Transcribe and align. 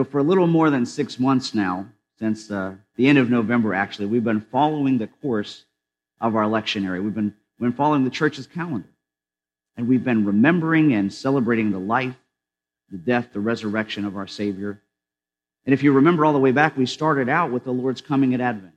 So, 0.00 0.04
for 0.04 0.18
a 0.18 0.22
little 0.22 0.46
more 0.46 0.70
than 0.70 0.86
six 0.86 1.18
months 1.20 1.54
now, 1.54 1.86
since 2.18 2.50
uh, 2.50 2.72
the 2.96 3.06
end 3.06 3.18
of 3.18 3.28
November, 3.28 3.74
actually, 3.74 4.06
we've 4.06 4.24
been 4.24 4.40
following 4.40 4.96
the 4.96 5.08
course 5.08 5.66
of 6.22 6.36
our 6.36 6.44
lectionary. 6.44 7.04
We've 7.04 7.14
been, 7.14 7.34
we've 7.58 7.68
been 7.68 7.76
following 7.76 8.04
the 8.04 8.08
church's 8.08 8.46
calendar. 8.46 8.88
And 9.76 9.86
we've 9.86 10.02
been 10.02 10.24
remembering 10.24 10.94
and 10.94 11.12
celebrating 11.12 11.70
the 11.70 11.78
life, 11.78 12.14
the 12.90 12.96
death, 12.96 13.34
the 13.34 13.40
resurrection 13.40 14.06
of 14.06 14.16
our 14.16 14.26
Savior. 14.26 14.80
And 15.66 15.74
if 15.74 15.82
you 15.82 15.92
remember 15.92 16.24
all 16.24 16.32
the 16.32 16.38
way 16.38 16.52
back, 16.52 16.78
we 16.78 16.86
started 16.86 17.28
out 17.28 17.50
with 17.50 17.64
the 17.64 17.70
Lord's 17.70 18.00
coming 18.00 18.32
at 18.32 18.40
Advent. 18.40 18.76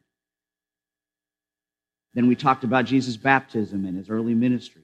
Then 2.14 2.28
we 2.28 2.36
talked 2.36 2.66
about 2.66 2.84
Jesus' 2.84 3.16
baptism 3.16 3.86
and 3.86 3.96
his 3.96 4.10
early 4.10 4.34
ministry. 4.34 4.84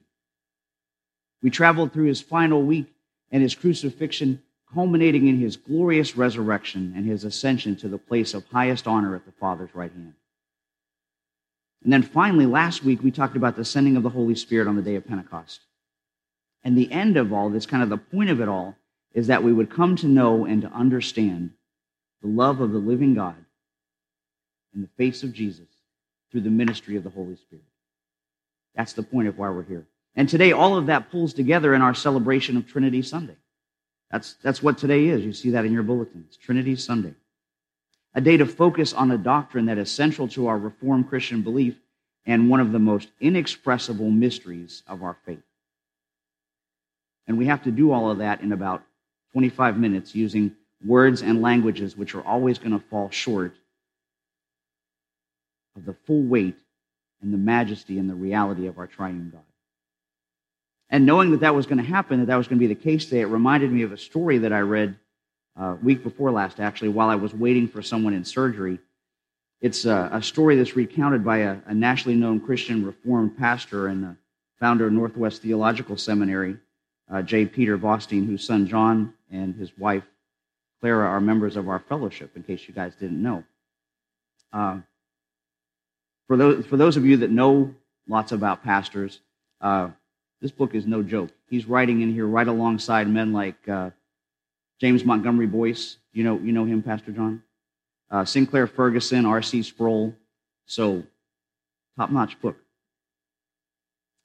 We 1.43 1.49
traveled 1.49 1.91
through 1.91 2.05
his 2.05 2.21
final 2.21 2.61
week 2.61 2.87
and 3.29 3.43
his 3.43 3.55
crucifixion, 3.55 4.41
culminating 4.73 5.27
in 5.27 5.39
his 5.39 5.57
glorious 5.57 6.15
resurrection 6.15 6.93
and 6.95 7.05
his 7.05 7.23
ascension 7.23 7.75
to 7.77 7.87
the 7.87 7.97
place 7.97 8.33
of 8.33 8.45
highest 8.47 8.87
honor 8.87 9.15
at 9.15 9.25
the 9.25 9.31
Father's 9.31 9.73
right 9.73 9.91
hand. 9.91 10.13
And 11.83 11.93
then 11.93 12.03
finally, 12.03 12.45
last 12.45 12.83
week, 12.83 13.01
we 13.01 13.11
talked 13.11 13.37
about 13.37 13.55
the 13.55 13.65
sending 13.65 13.95
of 13.95 14.03
the 14.03 14.09
Holy 14.09 14.35
Spirit 14.35 14.67
on 14.67 14.75
the 14.75 14.81
day 14.81 14.95
of 14.95 15.07
Pentecost. 15.07 15.61
And 16.63 16.77
the 16.77 16.91
end 16.91 17.15
of 17.17 17.31
all 17.31 17.49
this, 17.49 17.65
kind 17.65 17.81
of 17.81 17.89
the 17.89 17.97
point 17.97 18.29
of 18.29 18.41
it 18.41 18.49
all, 18.49 18.75
is 19.13 19.27
that 19.27 19.43
we 19.43 19.53
would 19.53 19.71
come 19.71 19.95
to 19.97 20.07
know 20.07 20.45
and 20.45 20.61
to 20.61 20.71
understand 20.71 21.51
the 22.21 22.27
love 22.27 22.59
of 22.59 22.71
the 22.71 22.79
living 22.79 23.15
God 23.15 23.37
in 24.75 24.81
the 24.81 24.89
face 24.97 25.23
of 25.23 25.33
Jesus 25.33 25.67
through 26.31 26.41
the 26.41 26.49
ministry 26.49 26.95
of 26.95 27.03
the 27.03 27.09
Holy 27.09 27.35
Spirit. 27.37 27.63
That's 28.75 28.93
the 28.93 29.03
point 29.03 29.27
of 29.27 29.37
why 29.37 29.49
we're 29.49 29.63
here. 29.63 29.87
And 30.15 30.27
today, 30.27 30.51
all 30.51 30.77
of 30.77 30.87
that 30.87 31.11
pulls 31.11 31.33
together 31.33 31.73
in 31.73 31.81
our 31.81 31.93
celebration 31.93 32.57
of 32.57 32.67
Trinity 32.67 33.01
Sunday. 33.01 33.37
That's, 34.11 34.35
that's 34.41 34.63
what 34.63 34.77
today 34.77 35.07
is. 35.07 35.23
You 35.23 35.33
see 35.33 35.51
that 35.51 35.65
in 35.65 35.73
your 35.73 35.83
bulletin. 35.83 36.25
It's 36.27 36.37
Trinity 36.37 36.75
Sunday. 36.75 37.13
A 38.15 38.21
day 38.21 38.37
to 38.37 38.45
focus 38.45 38.93
on 38.93 39.11
a 39.11 39.17
doctrine 39.17 39.67
that 39.67 39.77
is 39.77 39.91
central 39.91 40.27
to 40.29 40.47
our 40.47 40.57
Reformed 40.57 41.09
Christian 41.09 41.41
belief 41.41 41.75
and 42.25 42.49
one 42.49 42.59
of 42.59 42.71
the 42.71 42.79
most 42.79 43.09
inexpressible 43.21 44.09
mysteries 44.09 44.83
of 44.87 45.03
our 45.03 45.17
faith. 45.25 45.43
And 47.27 47.37
we 47.37 47.45
have 47.45 47.63
to 47.63 47.71
do 47.71 47.91
all 47.91 48.09
of 48.09 48.17
that 48.17 48.41
in 48.41 48.51
about 48.51 48.83
25 49.33 49.77
minutes 49.77 50.15
using 50.15 50.55
words 50.83 51.21
and 51.21 51.41
languages 51.41 51.95
which 51.95 52.15
are 52.15 52.25
always 52.25 52.57
going 52.57 52.71
to 52.71 52.83
fall 52.89 53.11
short 53.11 53.53
of 55.75 55.85
the 55.85 55.95
full 56.07 56.23
weight 56.23 56.57
and 57.21 57.31
the 57.31 57.37
majesty 57.37 57.99
and 57.99 58.09
the 58.09 58.15
reality 58.15 58.65
of 58.65 58.79
our 58.79 58.87
triune 58.87 59.29
God. 59.31 59.41
And 60.89 61.05
knowing 61.05 61.31
that 61.31 61.41
that 61.41 61.53
was 61.53 61.65
going 61.65 61.77
to 61.77 61.83
happen, 61.83 62.19
that 62.19 62.25
that 62.27 62.35
was 62.35 62.47
going 62.47 62.59
to 62.59 62.67
be 62.67 62.73
the 62.73 62.79
case 62.79 63.05
today, 63.05 63.21
it 63.21 63.25
reminded 63.27 63.71
me 63.71 63.83
of 63.83 63.91
a 63.91 63.97
story 63.97 64.39
that 64.39 64.51
I 64.51 64.59
read 64.59 64.95
uh, 65.59 65.75
week 65.83 66.03
before 66.03 66.31
last, 66.31 66.59
actually, 66.59 66.89
while 66.89 67.09
I 67.09 67.15
was 67.15 67.33
waiting 67.33 67.67
for 67.67 67.81
someone 67.81 68.13
in 68.13 68.23
surgery. 68.23 68.79
It's 69.61 69.85
a, 69.85 70.09
a 70.13 70.21
story 70.21 70.55
that's 70.55 70.75
recounted 70.75 71.23
by 71.23 71.39
a, 71.39 71.57
a, 71.67 71.73
nationally 71.73 72.17
known 72.17 72.39
Christian 72.39 72.85
Reformed 72.85 73.37
pastor 73.37 73.87
and 73.87 74.15
founder 74.59 74.87
of 74.87 74.93
Northwest 74.93 75.41
Theological 75.41 75.97
Seminary, 75.97 76.57
uh, 77.11 77.21
J. 77.21 77.45
Peter 77.45 77.77
Vosteen, 77.77 78.25
whose 78.25 78.45
son 78.45 78.67
John 78.67 79.13
and 79.29 79.53
his 79.55 79.77
wife 79.77 80.03
Clara 80.79 81.07
are 81.07 81.19
members 81.19 81.57
of 81.57 81.67
our 81.67 81.79
fellowship, 81.79 82.31
in 82.35 82.43
case 82.43 82.67
you 82.67 82.73
guys 82.73 82.95
didn't 82.95 83.21
know. 83.21 83.43
Uh, 84.53 84.79
for, 86.27 86.37
those, 86.37 86.65
for 86.65 86.77
those 86.77 86.95
of 86.95 87.05
you 87.05 87.17
that 87.17 87.29
know 87.29 87.73
lots 88.07 88.31
about 88.31 88.63
pastors, 88.63 89.19
uh, 89.61 89.89
this 90.41 90.51
book 90.51 90.73
is 90.73 90.85
no 90.85 91.03
joke. 91.03 91.31
He's 91.49 91.65
writing 91.65 92.01
in 92.01 92.13
here 92.13 92.25
right 92.25 92.47
alongside 92.47 93.09
men 93.09 93.33
like 93.33 93.67
uh, 93.67 93.89
James 94.79 95.03
Montgomery 95.03 95.47
Boice. 95.47 95.97
You 96.13 96.23
know, 96.23 96.37
you 96.39 96.51
know 96.51 96.65
him, 96.65 96.81
Pastor 96.81 97.11
John? 97.11 97.43
Uh, 98.09 98.25
Sinclair 98.25 98.65
Ferguson, 98.65 99.25
R.C. 99.25 99.63
Sproul. 99.63 100.15
So, 100.65 101.03
top 101.97 102.11
notch 102.11 102.39
book. 102.39 102.55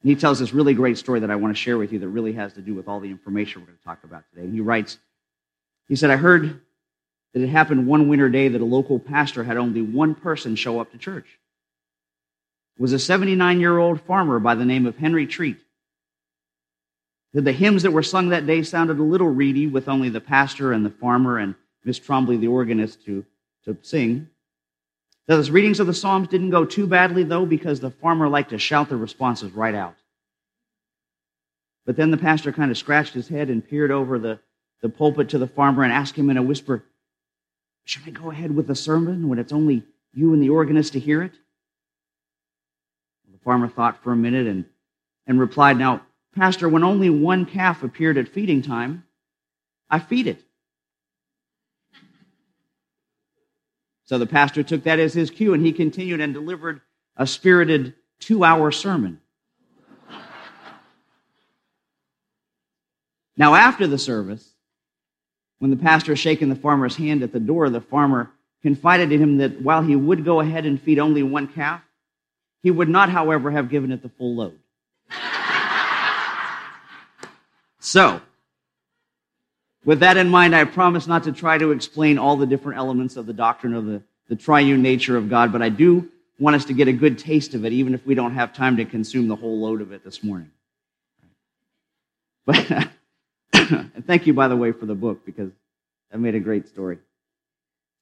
And 0.02 0.10
he 0.10 0.16
tells 0.16 0.38
this 0.38 0.52
really 0.52 0.74
great 0.74 0.98
story 0.98 1.20
that 1.20 1.30
I 1.30 1.36
want 1.36 1.56
to 1.56 1.60
share 1.60 1.78
with 1.78 1.92
you 1.92 1.98
that 2.00 2.08
really 2.08 2.34
has 2.34 2.52
to 2.54 2.60
do 2.60 2.74
with 2.74 2.88
all 2.88 3.00
the 3.00 3.10
information 3.10 3.60
we're 3.60 3.68
going 3.68 3.78
to 3.78 3.84
talk 3.84 4.04
about 4.04 4.24
today. 4.30 4.44
And 4.44 4.54
he 4.54 4.60
writes, 4.60 4.98
he 5.88 5.96
said, 5.96 6.10
I 6.10 6.16
heard 6.16 6.60
that 7.32 7.42
it 7.42 7.48
happened 7.48 7.86
one 7.86 8.08
winter 8.08 8.28
day 8.28 8.48
that 8.48 8.60
a 8.60 8.64
local 8.64 8.98
pastor 8.98 9.42
had 9.42 9.56
only 9.56 9.82
one 9.82 10.14
person 10.14 10.56
show 10.56 10.78
up 10.78 10.92
to 10.92 10.98
church. 10.98 11.26
It 12.76 12.82
was 12.82 12.92
a 12.92 12.98
79 12.98 13.60
year 13.60 13.78
old 13.78 14.00
farmer 14.02 14.38
by 14.38 14.54
the 14.54 14.64
name 14.64 14.86
of 14.86 14.96
Henry 14.96 15.26
Treat. 15.26 15.58
The 17.34 17.52
hymns 17.52 17.82
that 17.82 17.90
were 17.90 18.04
sung 18.04 18.28
that 18.28 18.46
day 18.46 18.62
sounded 18.62 19.00
a 19.00 19.02
little 19.02 19.28
reedy 19.28 19.66
with 19.66 19.88
only 19.88 20.08
the 20.08 20.20
pastor 20.20 20.72
and 20.72 20.86
the 20.86 20.90
farmer 20.90 21.38
and 21.38 21.56
Miss 21.84 21.98
Trombley, 21.98 22.38
the 22.38 22.46
organist, 22.46 23.04
to, 23.06 23.26
to 23.64 23.76
sing. 23.82 24.28
The 25.26 25.42
readings 25.50 25.80
of 25.80 25.88
the 25.88 25.94
Psalms 25.94 26.28
didn't 26.28 26.50
go 26.50 26.64
too 26.64 26.86
badly, 26.86 27.24
though, 27.24 27.44
because 27.44 27.80
the 27.80 27.90
farmer 27.90 28.28
liked 28.28 28.50
to 28.50 28.58
shout 28.58 28.88
the 28.88 28.96
responses 28.96 29.50
right 29.52 29.74
out. 29.74 29.96
But 31.84 31.96
then 31.96 32.12
the 32.12 32.16
pastor 32.16 32.52
kind 32.52 32.70
of 32.70 32.78
scratched 32.78 33.14
his 33.14 33.28
head 33.28 33.50
and 33.50 33.66
peered 33.66 33.90
over 33.90 34.18
the, 34.18 34.38
the 34.80 34.88
pulpit 34.88 35.30
to 35.30 35.38
the 35.38 35.48
farmer 35.48 35.82
and 35.82 35.92
asked 35.92 36.16
him 36.16 36.30
in 36.30 36.36
a 36.36 36.42
whisper, 36.42 36.84
Should 37.84 38.04
I 38.06 38.10
go 38.10 38.30
ahead 38.30 38.54
with 38.54 38.68
the 38.68 38.76
sermon 38.76 39.28
when 39.28 39.40
it's 39.40 39.52
only 39.52 39.82
you 40.12 40.32
and 40.32 40.42
the 40.42 40.50
organist 40.50 40.92
to 40.92 41.00
hear 41.00 41.20
it? 41.20 41.32
The 43.30 43.38
farmer 43.38 43.68
thought 43.68 44.02
for 44.04 44.12
a 44.12 44.16
minute 44.16 44.46
and, 44.46 44.66
and 45.26 45.40
replied, 45.40 45.78
Now, 45.78 46.02
Pastor, 46.34 46.68
when 46.68 46.82
only 46.82 47.10
one 47.10 47.46
calf 47.46 47.82
appeared 47.82 48.18
at 48.18 48.28
feeding 48.28 48.62
time, 48.62 49.04
I 49.88 49.98
feed 50.00 50.26
it. 50.26 50.42
So 54.06 54.18
the 54.18 54.26
pastor 54.26 54.62
took 54.62 54.84
that 54.84 54.98
as 54.98 55.14
his 55.14 55.30
cue 55.30 55.54
and 55.54 55.64
he 55.64 55.72
continued 55.72 56.20
and 56.20 56.34
delivered 56.34 56.80
a 57.16 57.26
spirited 57.26 57.94
two 58.18 58.44
hour 58.44 58.70
sermon. 58.70 59.20
Now, 63.36 63.54
after 63.54 63.86
the 63.86 63.98
service, 63.98 64.52
when 65.58 65.70
the 65.70 65.76
pastor 65.76 66.14
shaking 66.14 66.48
the 66.48 66.56
farmer's 66.56 66.96
hand 66.96 67.22
at 67.22 67.32
the 67.32 67.40
door, 67.40 67.68
the 67.70 67.80
farmer 67.80 68.30
confided 68.62 69.10
to 69.10 69.18
him 69.18 69.38
that 69.38 69.60
while 69.60 69.82
he 69.82 69.96
would 69.96 70.24
go 70.24 70.40
ahead 70.40 70.66
and 70.66 70.80
feed 70.80 70.98
only 70.98 71.22
one 71.22 71.48
calf, 71.48 71.82
he 72.62 72.70
would 72.70 72.88
not, 72.88 73.08
however, 73.08 73.50
have 73.50 73.70
given 73.70 73.90
it 73.90 74.02
the 74.02 74.08
full 74.08 74.36
load. 74.36 74.58
So, 77.84 78.22
with 79.84 80.00
that 80.00 80.16
in 80.16 80.30
mind, 80.30 80.56
I 80.56 80.64
promise 80.64 81.06
not 81.06 81.24
to 81.24 81.32
try 81.32 81.58
to 81.58 81.70
explain 81.70 82.16
all 82.16 82.34
the 82.34 82.46
different 82.46 82.78
elements 82.78 83.16
of 83.18 83.26
the 83.26 83.34
doctrine 83.34 83.74
of 83.74 83.84
the, 83.84 84.02
the 84.26 84.36
triune 84.36 84.80
nature 84.80 85.18
of 85.18 85.28
God, 85.28 85.52
but 85.52 85.60
I 85.60 85.68
do 85.68 86.10
want 86.38 86.56
us 86.56 86.64
to 86.64 86.72
get 86.72 86.88
a 86.88 86.94
good 86.94 87.18
taste 87.18 87.52
of 87.52 87.66
it, 87.66 87.74
even 87.74 87.92
if 87.92 88.06
we 88.06 88.14
don't 88.14 88.32
have 88.32 88.54
time 88.54 88.78
to 88.78 88.86
consume 88.86 89.28
the 89.28 89.36
whole 89.36 89.60
load 89.60 89.82
of 89.82 89.92
it 89.92 90.02
this 90.02 90.24
morning. 90.24 90.50
But 92.46 92.88
thank 94.06 94.26
you, 94.26 94.32
by 94.32 94.48
the 94.48 94.56
way, 94.56 94.72
for 94.72 94.86
the 94.86 94.94
book, 94.94 95.26
because 95.26 95.50
that 96.10 96.16
made 96.16 96.34
a 96.34 96.40
great 96.40 96.68
story. 96.68 96.96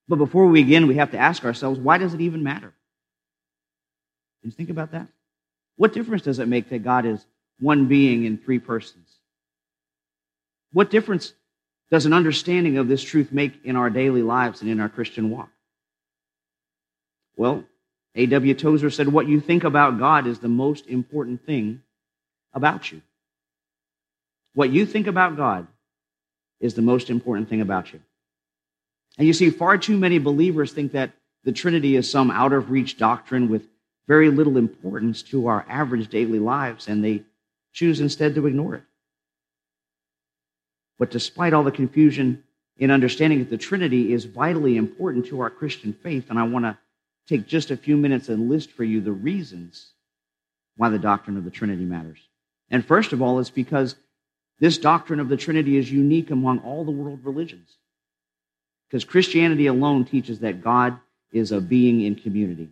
But 0.06 0.16
before 0.16 0.46
we 0.46 0.62
begin, 0.62 0.86
we 0.86 0.94
have 0.94 1.10
to 1.10 1.18
ask 1.18 1.44
ourselves, 1.44 1.80
why 1.80 1.98
does 1.98 2.14
it 2.14 2.20
even 2.20 2.44
matter? 2.44 2.72
Did 4.42 4.48
you 4.48 4.52
think 4.52 4.70
about 4.70 4.92
that? 4.92 5.08
What 5.74 5.92
difference 5.92 6.22
does 6.22 6.38
it 6.38 6.46
make 6.46 6.70
that 6.70 6.84
God 6.84 7.04
is 7.04 7.26
one 7.58 7.88
being 7.88 8.24
in 8.24 8.38
three 8.38 8.60
persons? 8.60 9.01
What 10.72 10.90
difference 10.90 11.32
does 11.90 12.06
an 12.06 12.12
understanding 12.12 12.78
of 12.78 12.88
this 12.88 13.02
truth 13.02 13.32
make 13.32 13.64
in 13.64 13.76
our 13.76 13.90
daily 13.90 14.22
lives 14.22 14.62
and 14.62 14.70
in 14.70 14.80
our 14.80 14.88
Christian 14.88 15.30
walk? 15.30 15.50
Well, 17.36 17.64
A.W. 18.14 18.54
Tozer 18.54 18.90
said, 18.90 19.08
What 19.08 19.28
you 19.28 19.40
think 19.40 19.64
about 19.64 19.98
God 19.98 20.26
is 20.26 20.38
the 20.38 20.48
most 20.48 20.86
important 20.86 21.44
thing 21.44 21.82
about 22.54 22.90
you. 22.92 23.02
What 24.54 24.70
you 24.70 24.84
think 24.84 25.06
about 25.06 25.36
God 25.36 25.66
is 26.60 26.74
the 26.74 26.82
most 26.82 27.10
important 27.10 27.48
thing 27.48 27.60
about 27.60 27.92
you. 27.92 28.00
And 29.18 29.26
you 29.26 29.32
see, 29.32 29.50
far 29.50 29.78
too 29.78 29.98
many 29.98 30.18
believers 30.18 30.72
think 30.72 30.92
that 30.92 31.10
the 31.44 31.52
Trinity 31.52 31.96
is 31.96 32.10
some 32.10 32.30
out 32.30 32.52
of 32.52 32.70
reach 32.70 32.96
doctrine 32.96 33.48
with 33.48 33.66
very 34.06 34.30
little 34.30 34.56
importance 34.56 35.22
to 35.22 35.46
our 35.48 35.64
average 35.68 36.08
daily 36.08 36.38
lives, 36.38 36.88
and 36.88 37.04
they 37.04 37.22
choose 37.72 38.00
instead 38.00 38.34
to 38.34 38.46
ignore 38.46 38.76
it. 38.76 38.82
But 41.02 41.10
despite 41.10 41.52
all 41.52 41.64
the 41.64 41.72
confusion 41.72 42.44
in 42.76 42.92
understanding 42.92 43.40
that 43.40 43.50
the 43.50 43.58
Trinity 43.58 44.12
is 44.12 44.24
vitally 44.24 44.76
important 44.76 45.26
to 45.26 45.40
our 45.40 45.50
Christian 45.50 45.92
faith, 45.92 46.30
and 46.30 46.38
I 46.38 46.44
want 46.44 46.64
to 46.64 46.78
take 47.26 47.48
just 47.48 47.72
a 47.72 47.76
few 47.76 47.96
minutes 47.96 48.28
and 48.28 48.48
list 48.48 48.70
for 48.70 48.84
you 48.84 49.00
the 49.00 49.10
reasons 49.10 49.94
why 50.76 50.90
the 50.90 51.00
doctrine 51.00 51.36
of 51.36 51.42
the 51.42 51.50
Trinity 51.50 51.82
matters. 51.82 52.20
And 52.70 52.86
first 52.86 53.12
of 53.12 53.20
all, 53.20 53.40
it's 53.40 53.50
because 53.50 53.96
this 54.60 54.78
doctrine 54.78 55.18
of 55.18 55.28
the 55.28 55.36
Trinity 55.36 55.76
is 55.76 55.90
unique 55.90 56.30
among 56.30 56.60
all 56.60 56.84
the 56.84 56.92
world 56.92 57.24
religions. 57.24 57.78
Because 58.86 59.02
Christianity 59.04 59.66
alone 59.66 60.04
teaches 60.04 60.38
that 60.38 60.62
God 60.62 60.96
is 61.32 61.50
a 61.50 61.60
being 61.60 62.02
in 62.02 62.14
community, 62.14 62.68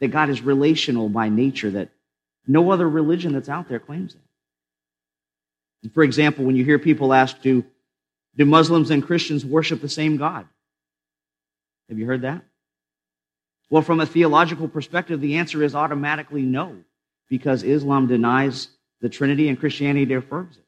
that 0.00 0.08
God 0.08 0.30
is 0.30 0.40
relational 0.40 1.10
by 1.10 1.28
nature, 1.28 1.72
that 1.72 1.90
no 2.46 2.70
other 2.70 2.88
religion 2.88 3.34
that's 3.34 3.50
out 3.50 3.68
there 3.68 3.80
claims 3.80 4.14
that. 4.14 4.31
For 5.90 6.02
example, 6.02 6.44
when 6.44 6.56
you 6.56 6.64
hear 6.64 6.78
people 6.78 7.12
ask, 7.12 7.40
do, 7.42 7.64
Do 8.36 8.44
Muslims 8.44 8.90
and 8.90 9.04
Christians 9.04 9.44
worship 9.44 9.80
the 9.80 9.88
same 9.88 10.16
God? 10.16 10.46
Have 11.88 11.98
you 11.98 12.06
heard 12.06 12.22
that? 12.22 12.42
Well, 13.68 13.82
from 13.82 14.00
a 14.00 14.06
theological 14.06 14.68
perspective, 14.68 15.20
the 15.20 15.36
answer 15.36 15.62
is 15.62 15.74
automatically 15.74 16.42
no, 16.42 16.76
because 17.28 17.62
Islam 17.62 18.06
denies 18.06 18.68
the 19.00 19.08
Trinity 19.08 19.48
and 19.48 19.58
Christianity 19.58 20.14
affirms 20.14 20.56
it. 20.56 20.64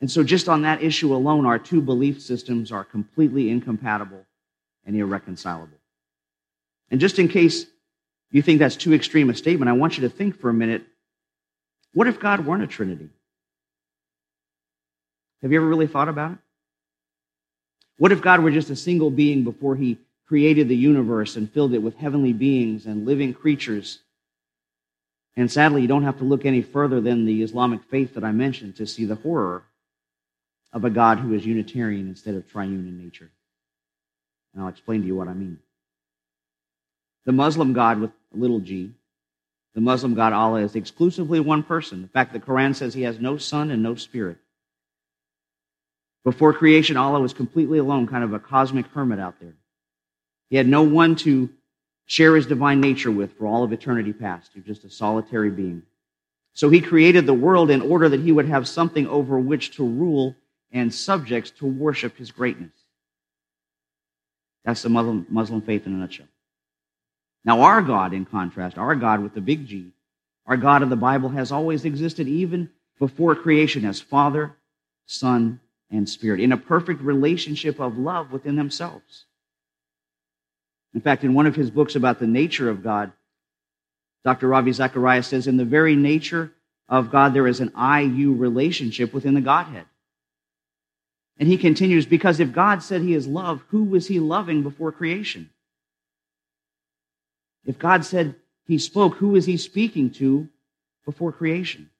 And 0.00 0.10
so, 0.10 0.22
just 0.22 0.48
on 0.48 0.62
that 0.62 0.82
issue 0.82 1.14
alone, 1.14 1.46
our 1.46 1.58
two 1.58 1.80
belief 1.80 2.20
systems 2.20 2.70
are 2.70 2.84
completely 2.84 3.50
incompatible 3.50 4.24
and 4.84 4.94
irreconcilable. 4.96 5.78
And 6.90 7.00
just 7.00 7.18
in 7.18 7.28
case 7.28 7.66
you 8.30 8.42
think 8.42 8.58
that's 8.58 8.76
too 8.76 8.92
extreme 8.92 9.30
a 9.30 9.34
statement, 9.34 9.68
I 9.68 9.72
want 9.72 9.96
you 9.96 10.02
to 10.02 10.14
think 10.14 10.38
for 10.38 10.50
a 10.50 10.54
minute 10.54 10.84
what 11.94 12.06
if 12.06 12.20
God 12.20 12.44
weren't 12.44 12.62
a 12.62 12.66
Trinity? 12.66 13.08
Have 15.42 15.52
you 15.52 15.58
ever 15.58 15.68
really 15.68 15.86
thought 15.86 16.08
about 16.08 16.32
it? 16.32 16.38
What 17.98 18.12
if 18.12 18.22
God 18.22 18.40
were 18.40 18.50
just 18.50 18.70
a 18.70 18.76
single 18.76 19.10
being 19.10 19.44
before 19.44 19.76
he 19.76 19.98
created 20.26 20.68
the 20.68 20.76
universe 20.76 21.36
and 21.36 21.50
filled 21.50 21.74
it 21.74 21.82
with 21.82 21.96
heavenly 21.96 22.32
beings 22.32 22.86
and 22.86 23.06
living 23.06 23.34
creatures? 23.34 24.00
And 25.36 25.50
sadly, 25.50 25.82
you 25.82 25.88
don't 25.88 26.04
have 26.04 26.18
to 26.18 26.24
look 26.24 26.44
any 26.44 26.62
further 26.62 27.00
than 27.00 27.24
the 27.24 27.42
Islamic 27.42 27.84
faith 27.84 28.14
that 28.14 28.24
I 28.24 28.32
mentioned 28.32 28.76
to 28.76 28.86
see 28.86 29.04
the 29.04 29.14
horror 29.14 29.64
of 30.72 30.84
a 30.84 30.90
God 30.90 31.18
who 31.18 31.34
is 31.34 31.46
Unitarian 31.46 32.08
instead 32.08 32.34
of 32.34 32.48
triune 32.48 32.86
in 32.88 33.02
nature. 33.02 33.30
And 34.52 34.62
I'll 34.62 34.68
explain 34.68 35.02
to 35.02 35.06
you 35.06 35.16
what 35.16 35.28
I 35.28 35.34
mean. 35.34 35.58
The 37.24 37.32
Muslim 37.32 37.72
God 37.72 38.00
with 38.00 38.10
little 38.32 38.60
g, 38.60 38.92
the 39.74 39.80
Muslim 39.80 40.14
God 40.14 40.32
Allah, 40.32 40.60
is 40.60 40.74
exclusively 40.74 41.40
one 41.40 41.62
person. 41.62 42.02
In 42.02 42.08
fact, 42.08 42.32
the 42.32 42.40
Quran 42.40 42.74
says 42.74 42.94
he 42.94 43.02
has 43.02 43.20
no 43.20 43.36
son 43.36 43.70
and 43.70 43.82
no 43.82 43.94
spirit. 43.94 44.38
Before 46.28 46.52
creation, 46.52 46.98
Allah 46.98 47.20
was 47.20 47.32
completely 47.32 47.78
alone, 47.78 48.06
kind 48.06 48.22
of 48.22 48.34
a 48.34 48.38
cosmic 48.38 48.84
hermit 48.88 49.18
out 49.18 49.40
there. 49.40 49.54
He 50.50 50.58
had 50.58 50.68
no 50.68 50.82
one 50.82 51.16
to 51.16 51.48
share 52.04 52.36
his 52.36 52.44
divine 52.44 52.82
nature 52.82 53.10
with 53.10 53.32
for 53.38 53.46
all 53.46 53.64
of 53.64 53.72
eternity 53.72 54.12
past. 54.12 54.50
He 54.52 54.60
was 54.60 54.66
just 54.66 54.84
a 54.84 54.90
solitary 54.90 55.48
being. 55.48 55.84
So 56.52 56.68
he 56.68 56.82
created 56.82 57.24
the 57.24 57.32
world 57.32 57.70
in 57.70 57.80
order 57.80 58.10
that 58.10 58.20
he 58.20 58.30
would 58.30 58.46
have 58.46 58.68
something 58.68 59.06
over 59.06 59.38
which 59.38 59.76
to 59.76 59.88
rule 59.88 60.36
and 60.70 60.92
subjects 60.92 61.50
to 61.52 61.64
worship 61.64 62.18
his 62.18 62.30
greatness. 62.30 62.74
That's 64.66 64.82
the 64.82 64.90
Muslim, 64.90 65.24
Muslim 65.30 65.62
faith 65.62 65.86
in 65.86 65.94
a 65.94 65.96
nutshell. 65.96 66.28
Now, 67.42 67.62
our 67.62 67.80
God, 67.80 68.12
in 68.12 68.26
contrast, 68.26 68.76
our 68.76 68.96
God 68.96 69.22
with 69.22 69.32
the 69.32 69.40
big 69.40 69.66
G, 69.66 69.92
our 70.44 70.58
God 70.58 70.82
of 70.82 70.90
the 70.90 70.96
Bible 70.96 71.30
has 71.30 71.52
always 71.52 71.86
existed 71.86 72.28
even 72.28 72.68
before 72.98 73.34
creation 73.34 73.86
as 73.86 73.98
Father, 73.98 74.54
Son, 75.06 75.60
and 75.90 76.08
Spirit, 76.08 76.40
in 76.40 76.52
a 76.52 76.56
perfect 76.56 77.00
relationship 77.00 77.80
of 77.80 77.98
love 77.98 78.32
within 78.32 78.56
themselves. 78.56 79.24
In 80.94 81.00
fact, 81.00 81.24
in 81.24 81.34
one 81.34 81.46
of 81.46 81.56
his 81.56 81.70
books 81.70 81.96
about 81.96 82.18
the 82.18 82.26
nature 82.26 82.68
of 82.68 82.82
God, 82.82 83.12
Dr. 84.24 84.48
Ravi 84.48 84.72
Zacharias 84.72 85.26
says, 85.26 85.46
in 85.46 85.56
the 85.56 85.64
very 85.64 85.96
nature 85.96 86.52
of 86.88 87.10
God, 87.10 87.34
there 87.34 87.46
is 87.46 87.60
an 87.60 87.72
I 87.74 88.00
you 88.00 88.34
relationship 88.34 89.12
within 89.12 89.34
the 89.34 89.40
Godhead. 89.40 89.86
And 91.38 91.48
he 91.48 91.56
continues, 91.56 92.04
because 92.04 92.40
if 92.40 92.52
God 92.52 92.82
said 92.82 93.02
he 93.02 93.14
is 93.14 93.26
love, 93.26 93.62
who 93.68 93.84
was 93.84 94.08
he 94.08 94.18
loving 94.18 94.62
before 94.62 94.90
creation? 94.90 95.50
If 97.64 97.78
God 97.78 98.04
said 98.04 98.34
he 98.66 98.78
spoke, 98.78 99.14
who 99.16 99.36
is 99.36 99.46
he 99.46 99.56
speaking 99.56 100.10
to 100.12 100.48
before 101.04 101.32
creation? 101.32 101.90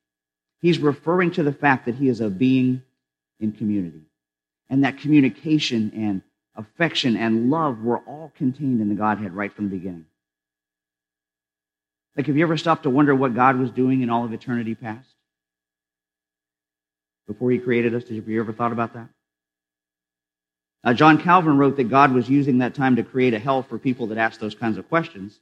He's 0.61 0.79
referring 0.79 1.31
to 1.33 1.43
the 1.43 1.53
fact 1.53 1.87
that 1.87 1.95
he 1.95 2.09
is 2.09 2.21
a 2.21 2.29
being 2.29 2.83
in 3.41 3.53
community. 3.53 4.03
And 4.71 4.85
that 4.85 4.99
communication 4.99 5.93
and 5.95 6.23
affection 6.57 7.17
and 7.17 7.51
love 7.51 7.81
were 7.83 7.99
all 7.99 8.33
contained 8.37 8.81
in 8.81 8.89
the 8.89 8.95
Godhead 8.95 9.33
right 9.33 9.53
from 9.53 9.71
the 9.71 9.77
beginning. 9.77 10.07
Like, 12.17 12.27
have 12.27 12.37
you 12.37 12.43
ever 12.43 12.57
stopped 12.57 12.83
to 12.83 12.91
wonder 12.91 13.15
what 13.15 13.35
God 13.35 13.57
was 13.57 13.71
doing 13.71 14.03
in 14.03 14.11
all 14.11 14.25
of 14.25 14.33
eternity 14.33 14.75
past? 14.75 15.09
Before 17.29 17.51
he 17.51 17.59
created 17.59 17.95
us, 17.95 18.05
did 18.05 18.27
you 18.27 18.41
ever 18.41 18.53
thought 18.53 18.73
about 18.73 18.95
that? 18.95 19.09
Uh, 20.83 20.95
John 20.95 21.21
Calvin 21.21 21.59
wrote 21.59 21.77
that 21.77 21.91
God 21.91 22.13
was 22.13 22.29
using 22.29 22.59
that 22.59 22.75
time 22.75 22.97
to 22.97 23.03
create 23.03 23.35
a 23.35 23.39
hell 23.39 23.63
for 23.63 23.79
people 23.79 24.09
that 24.09 24.19
ask 24.19 24.41
those 24.41 24.55
kinds 24.55 24.79
of 24.79 24.89
questions. 24.89 25.39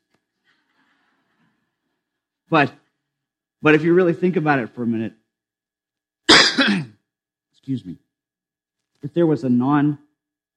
But, 2.51 2.73
but 3.63 3.75
if 3.75 3.83
you 3.83 3.95
really 3.95 4.13
think 4.13 4.37
about 4.37 4.59
it 4.59 4.75
for 4.75 4.83
a 4.83 4.87
minute, 4.87 5.15
excuse 7.67 7.85
me, 7.85 7.97
if 9.03 9.13
there 9.13 9.27
was 9.27 9.43
a 9.43 9.49
non 9.49 9.99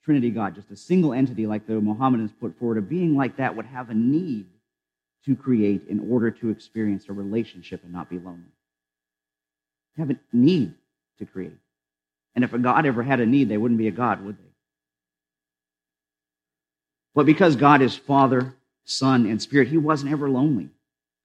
Trinity 0.06 0.30
God, 0.30 0.54
just 0.54 0.70
a 0.70 0.76
single 0.76 1.12
entity 1.12 1.48
like 1.48 1.66
the 1.66 1.82
Mohammedans 1.82 2.32
put 2.40 2.60
forward, 2.60 2.78
a 2.78 2.82
being 2.84 3.16
like 3.16 3.38
that 3.38 3.56
would 3.56 3.66
have 3.66 3.90
a 3.90 3.96
need 3.96 4.46
to 5.26 5.36
create 5.36 5.88
in 5.88 6.12
order 6.12 6.30
to 6.30 6.52
experience 6.52 7.06
a 7.10 7.14
relationship 7.14 7.84
and 7.84 7.92
not 7.92 8.12
be 8.12 8.20
lonely. 8.20 8.44
They 9.98 10.04
Have 10.04 10.12
a 10.12 10.20
need 10.32 10.76
to 11.18 11.26
create. 11.26 11.58
And 12.36 12.44
if 12.44 12.54
a 12.54 12.60
God 12.60 12.86
ever 12.86 13.02
had 13.02 13.20
a 13.20 13.26
need, 13.26 13.50
they 13.50 13.58
wouldn't 13.58 13.80
be 13.80 13.88
a 13.88 13.92
God, 13.92 14.24
would 14.24 14.38
they? 14.38 14.52
But 17.16 17.26
because 17.26 17.56
God 17.56 17.82
is 17.82 17.98
Father, 17.98 18.54
Son, 18.86 19.26
and 19.26 19.42
Spirit, 19.42 19.70
he 19.70 19.78
wasn't 19.78 20.12
ever 20.12 20.30
lonely. 20.30 20.70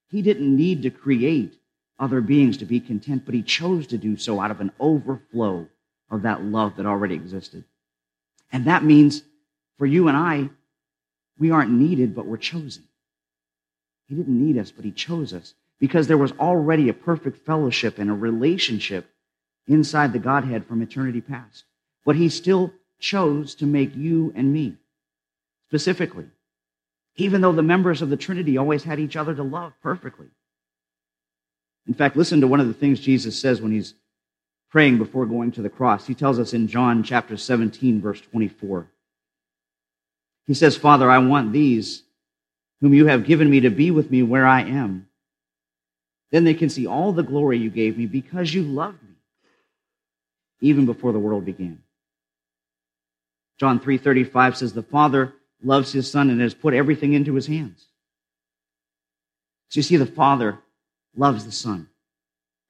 He 0.09 0.23
didn't 0.23 0.57
need 0.57 0.83
to 0.85 0.91
create 0.91 1.59
other 1.99 2.23
beings 2.23 2.57
to 2.57 2.65
be 2.65 2.81
content, 2.81 3.27
but 3.27 3.35
he 3.35 3.43
chose 3.43 3.87
to 3.89 3.99
do 3.99 4.17
so 4.17 4.41
out 4.41 4.51
of 4.51 4.63
an 4.63 4.73
overflow 4.81 5.69
of 6.11 6.23
that 6.23 6.43
love 6.43 6.77
that 6.77 6.87
already 6.87 7.15
existed. 7.15 7.65
And 8.53 8.67
that 8.67 8.85
means 8.85 9.23
for 9.79 9.87
you 9.87 10.09
and 10.09 10.17
I, 10.17 10.51
we 11.39 11.51
aren't 11.51 11.71
needed, 11.71 12.15
but 12.15 12.27
we're 12.27 12.37
chosen. 12.37 12.85
He 14.07 14.15
didn't 14.15 14.45
need 14.45 14.59
us, 14.59 14.71
but 14.71 14.85
he 14.85 14.93
chose 14.93 15.33
us 15.33 15.55
because 15.81 16.07
there 16.07 16.19
was 16.19 16.33
already 16.33 16.89
a 16.89 16.95
perfect 16.95 17.45
fellowship 17.45 17.99
and 17.99 18.11
a 18.11 18.15
relationship 18.15 19.11
inside 19.67 20.13
the 20.13 20.19
Godhead 20.19 20.67
from 20.67 20.83
eternity 20.83 21.21
past. 21.21 21.65
But 22.05 22.17
he 22.17 22.29
still 22.29 22.73
chose 23.01 23.55
to 23.57 23.67
make 23.67 23.97
you 23.97 24.33
and 24.37 24.53
me 24.53 24.77
specifically, 25.69 26.27
even 27.17 27.41
though 27.41 27.53
the 27.53 27.63
members 27.63 28.03
of 28.03 28.11
the 28.11 28.17
Trinity 28.17 28.57
always 28.57 28.85
had 28.85 29.01
each 29.01 29.17
other 29.17 29.35
to 29.35 29.43
love 29.43 29.73
perfectly. 29.83 30.29
In 31.87 31.95
fact, 31.95 32.17
listen 32.17 32.41
to 32.41 32.47
one 32.47 32.61
of 32.61 32.69
the 32.69 32.75
things 32.75 33.01
Jesus 33.01 33.39
says 33.39 33.61
when 33.61 33.73
he's 33.73 33.95
praying 34.75 34.99
before 34.99 35.25
going 35.25 35.53
to 35.53 35.63
the 35.63 35.71
cross. 35.71 36.05
He 36.05 36.17
tells 36.17 36.41
us 36.41 36.53
in 36.53 36.67
John 36.67 37.05
chapter 37.05 37.37
17, 37.37 38.01
verse 38.01 38.21
24. 38.21 38.91
He 40.49 40.55
says, 40.55 40.77
Father, 40.77 41.09
I 41.09 41.19
want 41.19 41.53
these 41.53 42.03
whom 42.81 42.93
you 42.93 43.07
have 43.07 43.25
given 43.25 43.49
me 43.49 43.61
to 43.61 43.71
be 43.71 43.93
with 43.93 44.11
me 44.11 44.25
where 44.25 44.45
I 44.45 44.63
am. 44.63 45.07
Then 46.33 46.43
they 46.43 46.55
can 46.55 46.71
see 46.71 46.89
all 46.89 47.13
the 47.13 47.23
glory 47.23 47.57
you 47.59 47.71
gave 47.71 47.97
me 47.97 48.07
because 48.07 48.53
you 48.53 48.65
loved 48.65 49.01
me, 49.01 49.15
even 50.61 50.87
before 50.87 51.13
the 51.13 51.21
world 51.21 51.45
began. 51.45 51.81
John 53.61 53.79
3:35 53.79 54.57
says 54.57 54.73
the 54.73 54.83
Father 54.83 55.35
loves 55.63 55.93
his 55.93 56.11
son 56.11 56.31
and 56.31 56.41
has 56.41 56.53
put 56.53 56.75
everything 56.75 57.13
into 57.13 57.35
his 57.35 57.47
hands. 57.47 57.87
So 59.69 59.79
you 59.79 59.83
see 59.85 59.99
the 59.99 60.05
Father 60.05 60.59
loves 61.15 61.45
the 61.45 61.53
Son. 61.53 61.89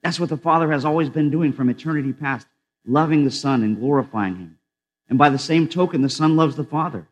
That's 0.05 0.21
what 0.21 0.29
the 0.29 0.37
Father 0.37 0.71
has 0.71 0.85
always 0.85 1.09
been 1.09 1.31
doing 1.31 1.55
from 1.55 1.71
eternity 1.71 2.13
past, 2.13 2.47
loving 2.87 3.25
the 3.25 3.31
Son 3.31 3.63
and 3.63 3.79
glorifying 3.79 4.37
him. 4.37 4.59
And 5.09 5.19
by 5.19 5.31
the 5.31 5.39
same 5.39 5.67
token, 5.67 6.03
the 6.03 6.11
Son 6.11 6.37
loves 6.37 6.57
the 6.57 6.65
Father. 6.65 7.09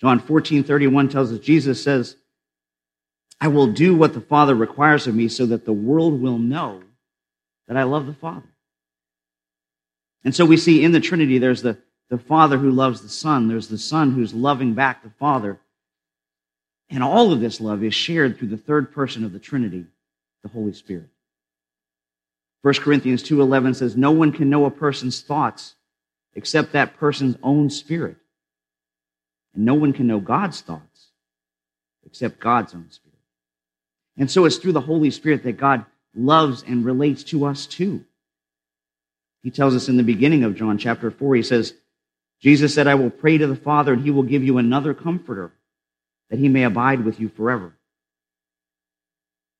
John 0.00 0.20
14, 0.20 0.62
31 0.62 1.08
tells 1.08 1.32
us, 1.32 1.40
Jesus 1.40 1.82
says, 1.82 2.16
I 3.40 3.48
will 3.48 3.66
do 3.66 3.96
what 3.96 4.14
the 4.14 4.20
Father 4.20 4.54
requires 4.54 5.08
of 5.08 5.16
me 5.16 5.26
so 5.26 5.46
that 5.46 5.64
the 5.64 5.72
world 5.72 6.22
will 6.22 6.38
know 6.38 6.82
that 7.66 7.76
I 7.76 7.82
love 7.82 8.06
the 8.06 8.14
Father. 8.14 8.48
And 10.22 10.34
so 10.34 10.46
we 10.46 10.56
see 10.56 10.84
in 10.84 10.92
the 10.92 11.00
Trinity, 11.00 11.38
there's 11.38 11.62
the, 11.62 11.78
the 12.10 12.18
Father 12.18 12.56
who 12.56 12.70
loves 12.70 13.00
the 13.00 13.08
Son, 13.08 13.48
there's 13.48 13.68
the 13.68 13.76
Son 13.76 14.12
who's 14.12 14.32
loving 14.32 14.74
back 14.74 15.02
the 15.02 15.10
Father, 15.10 15.58
and 16.90 17.02
all 17.02 17.32
of 17.32 17.40
this 17.40 17.60
love 17.60 17.82
is 17.82 17.92
shared 17.92 18.38
through 18.38 18.48
the 18.48 18.56
third 18.56 18.92
person 18.92 19.24
of 19.24 19.32
the 19.32 19.40
Trinity, 19.40 19.86
the 20.44 20.48
Holy 20.48 20.72
Spirit. 20.72 21.08
1 22.64 22.72
Corinthians 22.76 23.22
2:11 23.22 23.74
says 23.74 23.94
no 23.94 24.10
one 24.10 24.32
can 24.32 24.48
know 24.48 24.64
a 24.64 24.70
person's 24.70 25.20
thoughts 25.20 25.74
except 26.32 26.72
that 26.72 26.96
person's 26.96 27.36
own 27.42 27.68
spirit. 27.68 28.16
And 29.52 29.66
no 29.66 29.74
one 29.74 29.92
can 29.92 30.06
know 30.06 30.18
God's 30.18 30.62
thoughts 30.62 31.10
except 32.06 32.40
God's 32.40 32.74
own 32.74 32.90
spirit. 32.90 33.18
And 34.16 34.30
so 34.30 34.46
it's 34.46 34.56
through 34.56 34.72
the 34.72 34.80
Holy 34.80 35.10
Spirit 35.10 35.42
that 35.42 35.58
God 35.58 35.84
loves 36.14 36.62
and 36.66 36.86
relates 36.86 37.22
to 37.24 37.44
us 37.44 37.66
too. 37.66 38.06
He 39.42 39.50
tells 39.50 39.76
us 39.76 39.90
in 39.90 39.98
the 39.98 40.02
beginning 40.02 40.42
of 40.42 40.56
John 40.56 40.78
chapter 40.78 41.10
4, 41.10 41.34
he 41.34 41.42
says, 41.42 41.74
Jesus 42.40 42.72
said, 42.72 42.86
I 42.86 42.94
will 42.94 43.10
pray 43.10 43.36
to 43.36 43.46
the 43.46 43.56
Father, 43.56 43.92
and 43.92 44.02
he 44.02 44.10
will 44.10 44.22
give 44.22 44.42
you 44.42 44.56
another 44.56 44.94
comforter 44.94 45.52
that 46.30 46.38
he 46.38 46.48
may 46.48 46.62
abide 46.62 47.04
with 47.04 47.20
you 47.20 47.28
forever. 47.28 47.74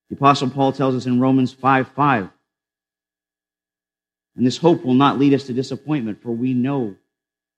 The 0.09 0.17
Apostle 0.17 0.49
Paul 0.49 0.73
tells 0.73 0.95
us 0.95 1.05
in 1.05 1.21
Romans 1.21 1.53
5 1.53 1.89
5, 1.89 2.31
And 4.37 4.47
this 4.47 4.57
hope 4.57 4.85
will 4.85 4.95
not 4.95 5.19
lead 5.19 5.35
us 5.35 5.45
to 5.45 5.53
disappointment, 5.53 6.23
for 6.23 6.33
we 6.33 6.55
know 6.55 6.97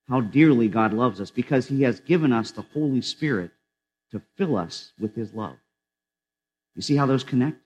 how 0.09 0.21
dearly 0.21 0.68
God 0.68 0.92
loves 0.92 1.21
us 1.21 1.30
because 1.30 1.66
he 1.66 1.83
has 1.83 2.00
given 2.00 2.33
us 2.33 2.50
the 2.50 2.64
Holy 2.75 3.00
Spirit 3.00 3.50
to 4.12 4.23
fill 4.37 4.56
us 4.56 4.92
with 4.99 5.14
his 5.14 5.33
love. 5.33 5.56
You 6.75 6.83
see 6.83 6.97
how 6.97 7.06
those 7.06 7.25
connect? 7.25 7.59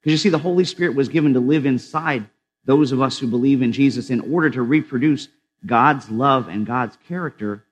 Because 0.00 0.12
you 0.12 0.18
see, 0.18 0.28
the 0.30 0.38
Holy 0.38 0.64
Spirit 0.64 0.94
was 0.94 1.08
given 1.08 1.34
to 1.34 1.40
live 1.40 1.66
inside 1.66 2.26
those 2.64 2.92
of 2.92 3.00
us 3.00 3.18
who 3.18 3.26
believe 3.26 3.62
in 3.62 3.72
Jesus 3.72 4.10
in 4.10 4.32
order 4.32 4.50
to 4.50 4.62
reproduce 4.62 5.28
God's 5.64 6.10
love 6.10 6.48
and 6.48 6.66
God's 6.66 6.96
character 7.08 7.64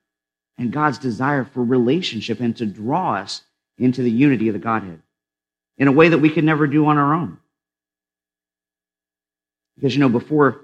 and 0.57 0.71
God's 0.71 0.99
desire 0.99 1.43
for 1.43 1.63
relationship 1.63 2.39
and 2.39 2.55
to 2.57 2.65
draw 2.65 3.15
us 3.15 3.41
into 3.77 4.03
the 4.03 4.11
unity 4.11 4.47
of 4.47 4.53
the 4.53 4.59
Godhead 4.59 5.01
in 5.77 5.87
a 5.87 5.91
way 5.91 6.09
that 6.09 6.19
we 6.19 6.29
could 6.29 6.43
never 6.43 6.67
do 6.67 6.85
on 6.85 6.97
our 6.97 7.13
own. 7.13 7.39
Because, 9.75 9.95
you 9.95 9.99
know, 9.99 10.09
before 10.09 10.61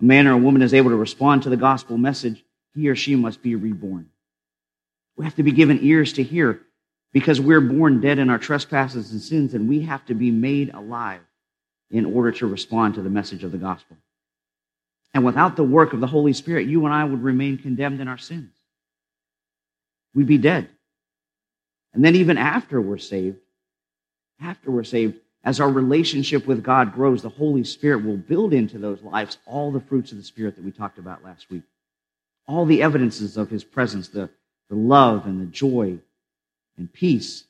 a 0.00 0.04
man 0.04 0.26
or 0.26 0.32
a 0.32 0.38
woman 0.38 0.62
is 0.62 0.74
able 0.74 0.90
to 0.90 0.96
respond 0.96 1.42
to 1.42 1.50
the 1.50 1.56
gospel 1.56 1.98
message, 1.98 2.44
he 2.74 2.88
or 2.88 2.94
she 2.94 3.16
must 3.16 3.42
be 3.42 3.54
reborn. 3.54 4.08
We 5.16 5.24
have 5.24 5.36
to 5.36 5.42
be 5.42 5.52
given 5.52 5.80
ears 5.82 6.12
to 6.14 6.22
hear 6.22 6.60
because 7.12 7.40
we're 7.40 7.60
born 7.60 8.00
dead 8.00 8.18
in 8.18 8.30
our 8.30 8.38
trespasses 8.38 9.10
and 9.10 9.20
sins, 9.20 9.54
and 9.54 9.68
we 9.68 9.80
have 9.82 10.04
to 10.06 10.14
be 10.14 10.30
made 10.30 10.72
alive 10.74 11.20
in 11.90 12.04
order 12.04 12.30
to 12.32 12.46
respond 12.46 12.94
to 12.94 13.02
the 13.02 13.10
message 13.10 13.44
of 13.44 13.50
the 13.50 13.58
gospel. 13.58 13.96
And 15.14 15.24
without 15.24 15.56
the 15.56 15.64
work 15.64 15.94
of 15.94 16.00
the 16.00 16.06
Holy 16.06 16.34
Spirit, 16.34 16.68
you 16.68 16.84
and 16.84 16.94
I 16.94 17.04
would 17.04 17.22
remain 17.22 17.58
condemned 17.58 18.00
in 18.00 18.08
our 18.08 18.18
sins. 18.18 18.52
We'd 20.14 20.26
be 20.26 20.38
dead. 20.38 20.68
And 21.94 22.04
then, 22.04 22.14
even 22.16 22.36
after 22.36 22.80
we're 22.80 22.98
saved, 22.98 23.38
after 24.40 24.70
we're 24.70 24.84
saved, 24.84 25.18
as 25.44 25.60
our 25.60 25.70
relationship 25.70 26.46
with 26.46 26.62
God 26.62 26.92
grows, 26.92 27.22
the 27.22 27.28
Holy 27.28 27.64
Spirit 27.64 28.04
will 28.04 28.16
build 28.16 28.52
into 28.52 28.78
those 28.78 29.02
lives 29.02 29.38
all 29.46 29.70
the 29.70 29.80
fruits 29.80 30.12
of 30.12 30.18
the 30.18 30.24
Spirit 30.24 30.56
that 30.56 30.64
we 30.64 30.70
talked 30.70 30.98
about 30.98 31.24
last 31.24 31.50
week. 31.50 31.62
All 32.46 32.64
the 32.64 32.82
evidences 32.82 33.36
of 33.36 33.50
His 33.50 33.64
presence, 33.64 34.08
the, 34.08 34.30
the 34.68 34.76
love 34.76 35.26
and 35.26 35.40
the 35.40 35.46
joy 35.46 35.98
and 36.76 36.92
peace 36.92 37.44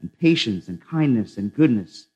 and 0.00 0.16
patience 0.18 0.68
and 0.68 0.80
kindness 0.80 1.36
and 1.36 1.52
goodness, 1.52 2.06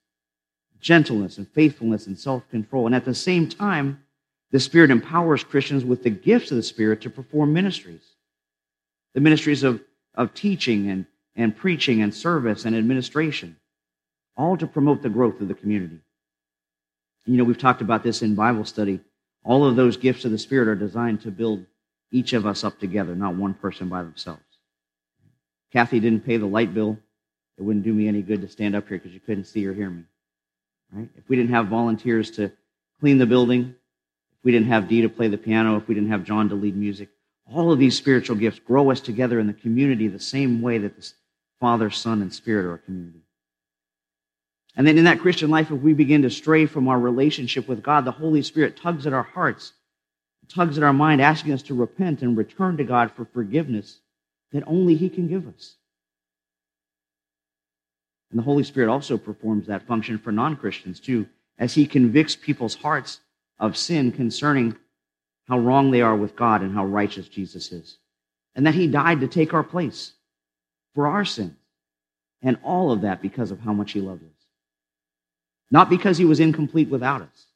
gentleness 0.80 1.38
and 1.38 1.48
faithfulness 1.48 2.06
and 2.06 2.18
self 2.18 2.48
control. 2.50 2.86
And 2.86 2.94
at 2.94 3.04
the 3.04 3.14
same 3.14 3.48
time, 3.48 4.02
the 4.50 4.60
Spirit 4.60 4.90
empowers 4.90 5.42
Christians 5.42 5.84
with 5.84 6.02
the 6.02 6.10
gifts 6.10 6.50
of 6.50 6.56
the 6.56 6.62
Spirit 6.62 7.00
to 7.02 7.10
perform 7.10 7.52
ministries 7.52 8.02
the 9.14 9.20
ministries 9.20 9.62
of, 9.62 9.80
of 10.14 10.32
teaching 10.34 10.90
and, 10.90 11.06
and 11.36 11.56
preaching 11.56 12.02
and 12.02 12.14
service 12.14 12.64
and 12.64 12.74
administration 12.74 13.56
all 14.36 14.56
to 14.56 14.66
promote 14.66 15.02
the 15.02 15.08
growth 15.08 15.40
of 15.40 15.48
the 15.48 15.54
community. 15.54 15.98
You 17.26 17.36
know, 17.36 17.44
we've 17.44 17.58
talked 17.58 17.82
about 17.82 18.02
this 18.02 18.22
in 18.22 18.34
Bible 18.34 18.64
study. 18.64 19.00
All 19.44 19.64
of 19.64 19.76
those 19.76 19.96
gifts 19.96 20.24
of 20.24 20.30
the 20.30 20.38
Spirit 20.38 20.68
are 20.68 20.74
designed 20.74 21.20
to 21.22 21.30
build 21.30 21.64
each 22.10 22.32
of 22.32 22.46
us 22.46 22.64
up 22.64 22.78
together, 22.78 23.14
not 23.14 23.36
one 23.36 23.54
person 23.54 23.88
by 23.88 24.02
themselves. 24.02 24.42
Kathy 25.72 26.00
didn't 26.00 26.26
pay 26.26 26.36
the 26.36 26.46
light 26.46 26.74
bill. 26.74 26.98
It 27.58 27.62
wouldn't 27.62 27.84
do 27.84 27.92
me 27.92 28.08
any 28.08 28.22
good 28.22 28.42
to 28.42 28.48
stand 28.48 28.74
up 28.74 28.88
here 28.88 28.98
because 28.98 29.14
you 29.14 29.20
couldn't 29.20 29.44
see 29.44 29.66
or 29.66 29.72
hear 29.72 29.90
me. 29.90 30.02
Right? 30.92 31.08
If 31.16 31.28
we 31.28 31.36
didn't 31.36 31.52
have 31.52 31.68
volunteers 31.68 32.30
to 32.32 32.52
clean 33.00 33.18
the 33.18 33.26
building, 33.26 33.74
if 34.38 34.44
we 34.44 34.52
didn't 34.52 34.68
have 34.68 34.88
Dee 34.88 35.02
to 35.02 35.08
play 35.08 35.28
the 35.28 35.38
piano, 35.38 35.76
if 35.76 35.88
we 35.88 35.94
didn't 35.94 36.10
have 36.10 36.24
John 36.24 36.48
to 36.50 36.54
lead 36.54 36.76
music, 36.76 37.08
all 37.50 37.72
of 37.72 37.78
these 37.78 37.96
spiritual 37.96 38.36
gifts 38.36 38.58
grow 38.58 38.90
us 38.90 39.00
together 39.00 39.40
in 39.40 39.46
the 39.46 39.52
community 39.52 40.08
the 40.08 40.18
same 40.18 40.60
way 40.60 40.78
that 40.78 40.96
the 40.96 41.12
Father, 41.60 41.90
Son, 41.90 42.22
and 42.22 42.32
Spirit 42.32 42.66
are 42.66 42.74
a 42.74 42.78
community. 42.78 43.21
And 44.74 44.86
then 44.86 44.96
in 44.96 45.04
that 45.04 45.20
Christian 45.20 45.50
life, 45.50 45.70
if 45.70 45.80
we 45.80 45.92
begin 45.92 46.22
to 46.22 46.30
stray 46.30 46.66
from 46.66 46.88
our 46.88 46.98
relationship 46.98 47.68
with 47.68 47.82
God, 47.82 48.04
the 48.04 48.10
Holy 48.10 48.42
Spirit 48.42 48.76
tugs 48.76 49.06
at 49.06 49.12
our 49.12 49.22
hearts, 49.22 49.72
tugs 50.48 50.78
at 50.78 50.84
our 50.84 50.94
mind, 50.94 51.20
asking 51.20 51.52
us 51.52 51.62
to 51.64 51.74
repent 51.74 52.22
and 52.22 52.36
return 52.36 52.76
to 52.78 52.84
God 52.84 53.12
for 53.12 53.26
forgiveness 53.26 54.00
that 54.52 54.64
only 54.66 54.94
He 54.94 55.08
can 55.08 55.28
give 55.28 55.46
us. 55.46 55.76
And 58.30 58.38
the 58.38 58.44
Holy 58.44 58.64
Spirit 58.64 58.90
also 58.90 59.18
performs 59.18 59.66
that 59.66 59.86
function 59.86 60.18
for 60.18 60.32
non 60.32 60.56
Christians 60.56 61.00
too, 61.00 61.26
as 61.58 61.74
He 61.74 61.86
convicts 61.86 62.34
people's 62.34 62.74
hearts 62.74 63.20
of 63.58 63.76
sin 63.76 64.10
concerning 64.10 64.76
how 65.48 65.58
wrong 65.58 65.90
they 65.90 66.00
are 66.00 66.16
with 66.16 66.34
God 66.34 66.62
and 66.62 66.74
how 66.74 66.86
righteous 66.86 67.28
Jesus 67.28 67.72
is. 67.72 67.98
And 68.54 68.66
that 68.66 68.74
He 68.74 68.86
died 68.86 69.20
to 69.20 69.28
take 69.28 69.52
our 69.52 69.62
place 69.62 70.12
for 70.94 71.06
our 71.06 71.26
sins. 71.26 71.56
And 72.40 72.58
all 72.64 72.90
of 72.90 73.02
that 73.02 73.22
because 73.22 73.50
of 73.50 73.60
how 73.60 73.72
much 73.72 73.92
He 73.92 74.00
loved 74.00 74.24
us. 74.24 74.31
Not 75.72 75.88
because 75.88 76.18
he 76.18 76.26
was 76.26 76.38
incomplete 76.38 76.90
without 76.90 77.22
us. 77.22 77.46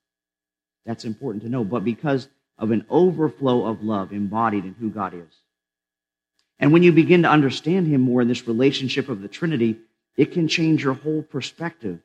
That's 0.87 1.05
important 1.05 1.43
to 1.43 1.51
know, 1.51 1.65
but 1.65 1.85
because 1.85 2.27
of 2.59 2.71
an 2.71 2.87
overflow 2.89 3.67
of 3.67 3.83
love 3.83 4.11
embodied 4.11 4.65
in 4.65 4.73
who 4.73 4.89
God 4.89 5.13
is. 5.13 5.35
And 6.59 6.73
when 6.73 6.83
you 6.83 6.93
begin 6.93 7.23
to 7.23 7.31
understand 7.31 7.87
him 7.87 8.01
more 8.01 8.23
in 8.23 8.29
this 8.29 8.49
relationship 8.49 9.11
of 9.11 9.21
the 9.21 9.29
Trinity, 9.29 9.77
it 10.17 10.33
can 10.33 10.49
change 10.49 10.83
your 10.83 10.95
whole 10.95 11.23
perspective 11.23 12.01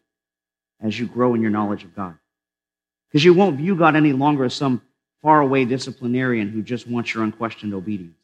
as 0.82 1.00
you 1.00 1.08
grow 1.08 1.34
in 1.34 1.42
your 1.42 1.50
knowledge 1.50 1.86
of 1.86 1.96
God. 1.96 2.18
Because 3.08 3.24
you 3.24 3.34
won't 3.34 3.58
view 3.58 3.78
God 3.78 3.96
any 3.96 4.12
longer 4.12 4.44
as 4.44 4.54
some 4.54 4.82
faraway 5.22 5.64
disciplinarian 5.64 6.50
who 6.50 6.62
just 6.62 6.88
wants 6.88 7.14
your 7.14 7.24
unquestioned 7.24 7.74
obedience. 7.74 8.18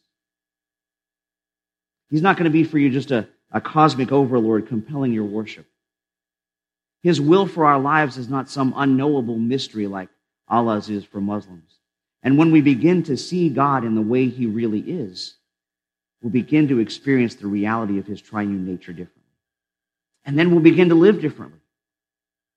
He's 2.10 2.22
not 2.22 2.36
going 2.36 2.46
to 2.46 2.50
be 2.50 2.66
for 2.66 2.80
you 2.80 2.90
just 2.90 3.12
a, 3.12 3.30
a 3.50 3.62
cosmic 3.62 4.12
overlord 4.12 4.68
compelling 4.68 5.14
your 5.14 5.24
worship. 5.24 5.66
His 7.04 7.22
will 7.22 7.48
for 7.48 7.66
our 7.66 7.80
lives 7.80 8.18
is 8.18 8.30
not 8.30 8.50
some 8.50 8.74
unknowable 8.76 9.38
mystery 9.38 9.88
like 9.88 10.10
Allah's 10.48 10.90
is 10.90 11.04
for 11.04 11.22
Muslims. 11.22 11.78
And 12.24 12.38
when 12.38 12.52
we 12.52 12.62
begin 12.62 13.04
to 13.04 13.18
see 13.18 13.50
God 13.50 13.86
in 13.86 13.96
the 13.96 14.02
way 14.02 14.28
he 14.28 14.46
really 14.46 14.80
is, 14.80 15.36
we'll 16.22 16.32
begin 16.32 16.68
to 16.70 16.80
experience 16.80 17.36
the 17.36 17.48
reality 17.48 18.00
of 18.00 18.08
his 18.08 18.22
triune 18.22 18.66
nature 18.66 18.92
differently. 18.92 19.24
And 20.26 20.38
then 20.38 20.52
we'll 20.52 20.60
begin 20.60 20.90
to 20.90 20.96
live 20.96 21.22
differently 21.22 21.60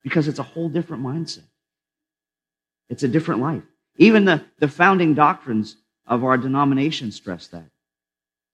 because 0.02 0.28
it's 0.28 0.38
a 0.38 0.44
whole 0.44 0.68
different 0.68 1.02
mindset. 1.04 1.44
It's 2.88 3.02
a 3.02 3.08
different 3.08 3.40
life. 3.40 3.62
Even 3.96 4.24
the, 4.24 4.42
the 4.58 4.68
founding 4.68 5.14
doctrines 5.14 5.76
of 6.06 6.24
our 6.24 6.36
denomination 6.36 7.12
stress 7.12 7.46
that. 7.48 7.66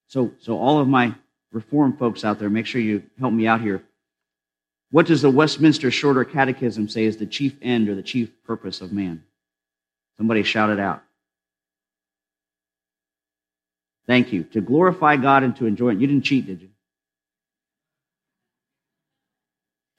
So, 0.08 0.32
so 0.40 0.58
all 0.58 0.80
of 0.80 0.88
my 0.88 1.14
reform 1.52 1.96
folks 1.96 2.24
out 2.24 2.38
there, 2.38 2.50
make 2.50 2.66
sure 2.66 2.80
you 2.80 3.02
help 3.18 3.32
me 3.32 3.46
out 3.46 3.60
here. 3.60 3.82
What 4.90 5.06
does 5.06 5.22
the 5.22 5.30
Westminster 5.30 5.90
Shorter 5.90 6.24
Catechism 6.24 6.88
say 6.88 7.04
is 7.04 7.16
the 7.16 7.26
chief 7.26 7.56
end 7.60 7.88
or 7.88 7.94
the 7.94 8.02
chief 8.02 8.30
purpose 8.44 8.80
of 8.80 8.92
man? 8.92 9.24
Somebody 10.16 10.42
shout 10.42 10.70
it 10.70 10.80
out. 10.80 11.02
Thank 14.06 14.32
you. 14.32 14.44
To 14.44 14.60
glorify 14.60 15.16
God 15.16 15.42
and 15.42 15.56
to 15.56 15.66
enjoy 15.66 15.90
it. 15.90 15.98
You 15.98 16.06
didn't 16.06 16.24
cheat, 16.24 16.46
did 16.46 16.62
you? 16.62 16.68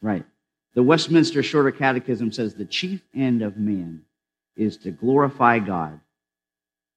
Right. 0.01 0.25
The 0.74 0.84
Westminster 0.84 1.44
Shorter 1.44 1.72
Catechism 1.72 2.32
says 2.32 2.53
the 2.53 2.65
chief 2.65 3.01
end 3.13 3.41
of 3.41 3.58
man 3.58 4.03
is 4.56 4.77
to 4.77 4.91
glorify 4.91 5.60
God 5.60 6.00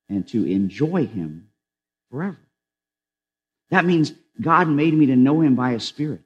and 0.09 0.27
to 0.29 0.45
enjoy 0.45 1.07
Him 1.07 1.49
forever. 2.11 2.39
That 3.71 3.85
means 3.85 4.13
God 4.41 4.69
made 4.69 4.95
me 4.95 5.07
to 5.07 5.17
know 5.17 5.41
Him 5.41 5.57
by 5.57 5.73
His 5.73 5.85
Spirit. 5.85 6.21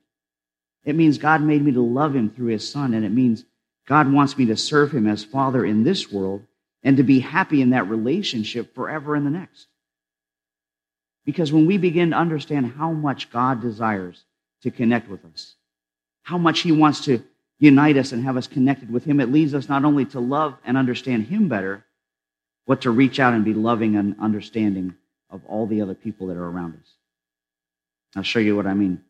It 0.85 0.97
means 0.97 1.19
God 1.19 1.43
made 1.43 1.65
me 1.65 1.73
to 1.73 1.81
love 1.81 2.15
him 2.15 2.31
through 2.31 2.49
his 2.49 2.69
son, 2.69 2.95
and 2.95 3.05
it 3.05 3.13
means 3.13 3.45
God 3.87 4.13
wants 4.13 4.37
me 4.37 4.47
to 4.47 4.57
serve 4.57 4.93
him 4.93 5.07
as 5.07 5.25
Father 5.25 5.65
in 5.65 5.85
this 5.85 6.11
world 6.11 6.43
and 6.83 6.97
to 6.99 7.03
be 7.03 7.21
happy 7.21 7.63
in 7.63 7.71
that 7.71 7.89
relationship 7.89 8.75
forever 8.75 9.17
in 9.17 9.25
the 9.25 9.31
next. 9.31 9.67
Because 11.25 11.53
when 11.53 11.67
we 11.67 11.79
begin 11.79 12.11
to 12.11 12.17
understand 12.17 12.75
how 12.77 12.93
much 12.93 13.31
God 13.31 13.63
desires 13.63 14.25
to 14.63 14.71
connect 14.71 15.09
with 15.09 15.25
us, 15.25 15.55
how 16.23 16.37
much 16.37 16.61
he 16.61 16.73
wants 16.73 17.05
to 17.07 17.23
unite 17.59 17.97
us 17.97 18.13
and 18.13 18.25
have 18.25 18.37
us 18.37 18.47
connected 18.47 18.91
with 18.91 19.05
him, 19.05 19.21
it 19.21 19.33
leads 19.33 19.55
us 19.55 19.69
not 19.69 19.85
only 19.85 20.05
to 20.07 20.21
love 20.21 20.57
and 20.65 20.77
understand 20.77 21.27
him 21.27 21.49
better, 21.49 21.85
but 22.67 22.83
to 22.83 22.91
reach 22.91 23.19
out 23.21 23.33
and 23.33 23.45
be 23.45 23.55
loving 23.55 23.97
and 23.97 24.17
understanding 24.21 24.95
of 25.31 25.45
all 25.47 25.67
the 25.67 25.81
other 25.81 25.95
people 25.95 26.27
that 26.27 26.37
are 26.37 26.47
around 26.47 26.75
us. 26.75 26.89
I'll 28.17 28.23
show 28.23 28.39
you 28.39 28.57
what 28.57 28.67
I 28.67 28.75
mean. 28.75 29.03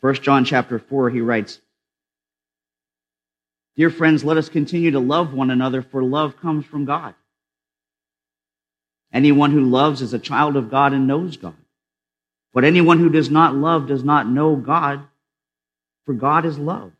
First 0.00 0.22
John 0.22 0.44
chapter 0.44 0.78
4, 0.78 1.10
he 1.10 1.20
writes, 1.20 1.60
Dear 3.76 3.90
friends, 3.90 4.24
let 4.24 4.36
us 4.36 4.48
continue 4.48 4.90
to 4.92 4.98
love 5.00 5.32
one 5.32 5.50
another, 5.50 5.82
for 5.82 6.02
love 6.02 6.38
comes 6.40 6.64
from 6.64 6.84
God. 6.84 7.14
Anyone 9.12 9.50
who 9.50 9.64
loves 9.64 10.02
is 10.02 10.14
a 10.14 10.18
child 10.18 10.56
of 10.56 10.70
God 10.70 10.92
and 10.92 11.06
knows 11.06 11.36
God. 11.36 11.54
But 12.52 12.64
anyone 12.64 12.98
who 12.98 13.10
does 13.10 13.30
not 13.30 13.54
love 13.54 13.86
does 13.86 14.02
not 14.02 14.28
know 14.28 14.56
God, 14.56 15.02
for 16.04 16.14
God 16.14 16.44
is 16.44 16.58
love. 16.58 16.92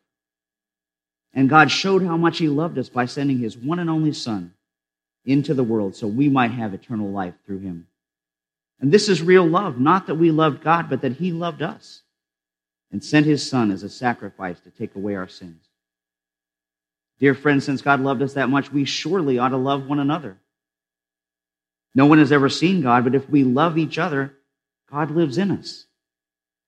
And 1.33 1.49
God 1.49 1.71
showed 1.71 2.03
how 2.03 2.17
much 2.17 2.39
He 2.39 2.49
loved 2.49 2.79
us 2.79 2.89
by 2.89 3.07
sending 3.07 3.39
His 3.39 3.57
one 3.57 3.79
and 3.79 3.91
only 3.91 4.13
Son 4.13 4.53
into 5.25 5.55
the 5.55 5.65
world 5.65 5.97
so 5.97 6.07
we 6.07 6.29
might 6.29 6.51
have 6.51 6.75
eternal 6.75 7.11
life 7.11 7.35
through 7.47 7.61
Him. 7.61 7.87
And 8.81 8.93
this 8.93 9.09
is 9.09 9.23
real 9.23 9.47
love, 9.47 9.79
not 9.79 10.07
that 10.07 10.15
we 10.17 10.31
loved 10.31 10.63
God, 10.63 10.89
but 10.91 11.03
that 11.03 11.13
He 11.13 11.33
loved 11.33 11.63
us 11.63 12.03
and 12.93 13.03
sent 13.05 13.27
his 13.27 13.49
son 13.49 13.71
as 13.71 13.83
a 13.83 13.89
sacrifice 13.89 14.61
to 14.61 14.71
take 14.71 14.95
away 14.97 15.15
our 15.15 15.29
sins. 15.29 15.65
Dear 17.19 17.35
friends, 17.35 17.65
since 17.65 17.83
God 17.83 18.01
loved 18.01 18.23
us 18.23 18.35
that 18.35 18.49
much, 18.49 18.73
we 18.73 18.85
surely 18.85 19.39
ought 19.39 19.51
to 19.51 19.57
love 19.57 19.87
one 19.87 20.01
another. 20.01 20.39
No 21.95 22.07
one 22.07 22.19
has 22.19 22.33
ever 22.33 22.49
seen 22.49 22.83
God, 22.83 23.05
but 23.05 23.15
if 23.15 23.29
we 23.29 23.45
love 23.45 23.77
each 23.77 23.99
other, 23.99 24.35
God 24.91 25.11
lives 25.11 25.39
in 25.39 25.51
us. 25.51 25.85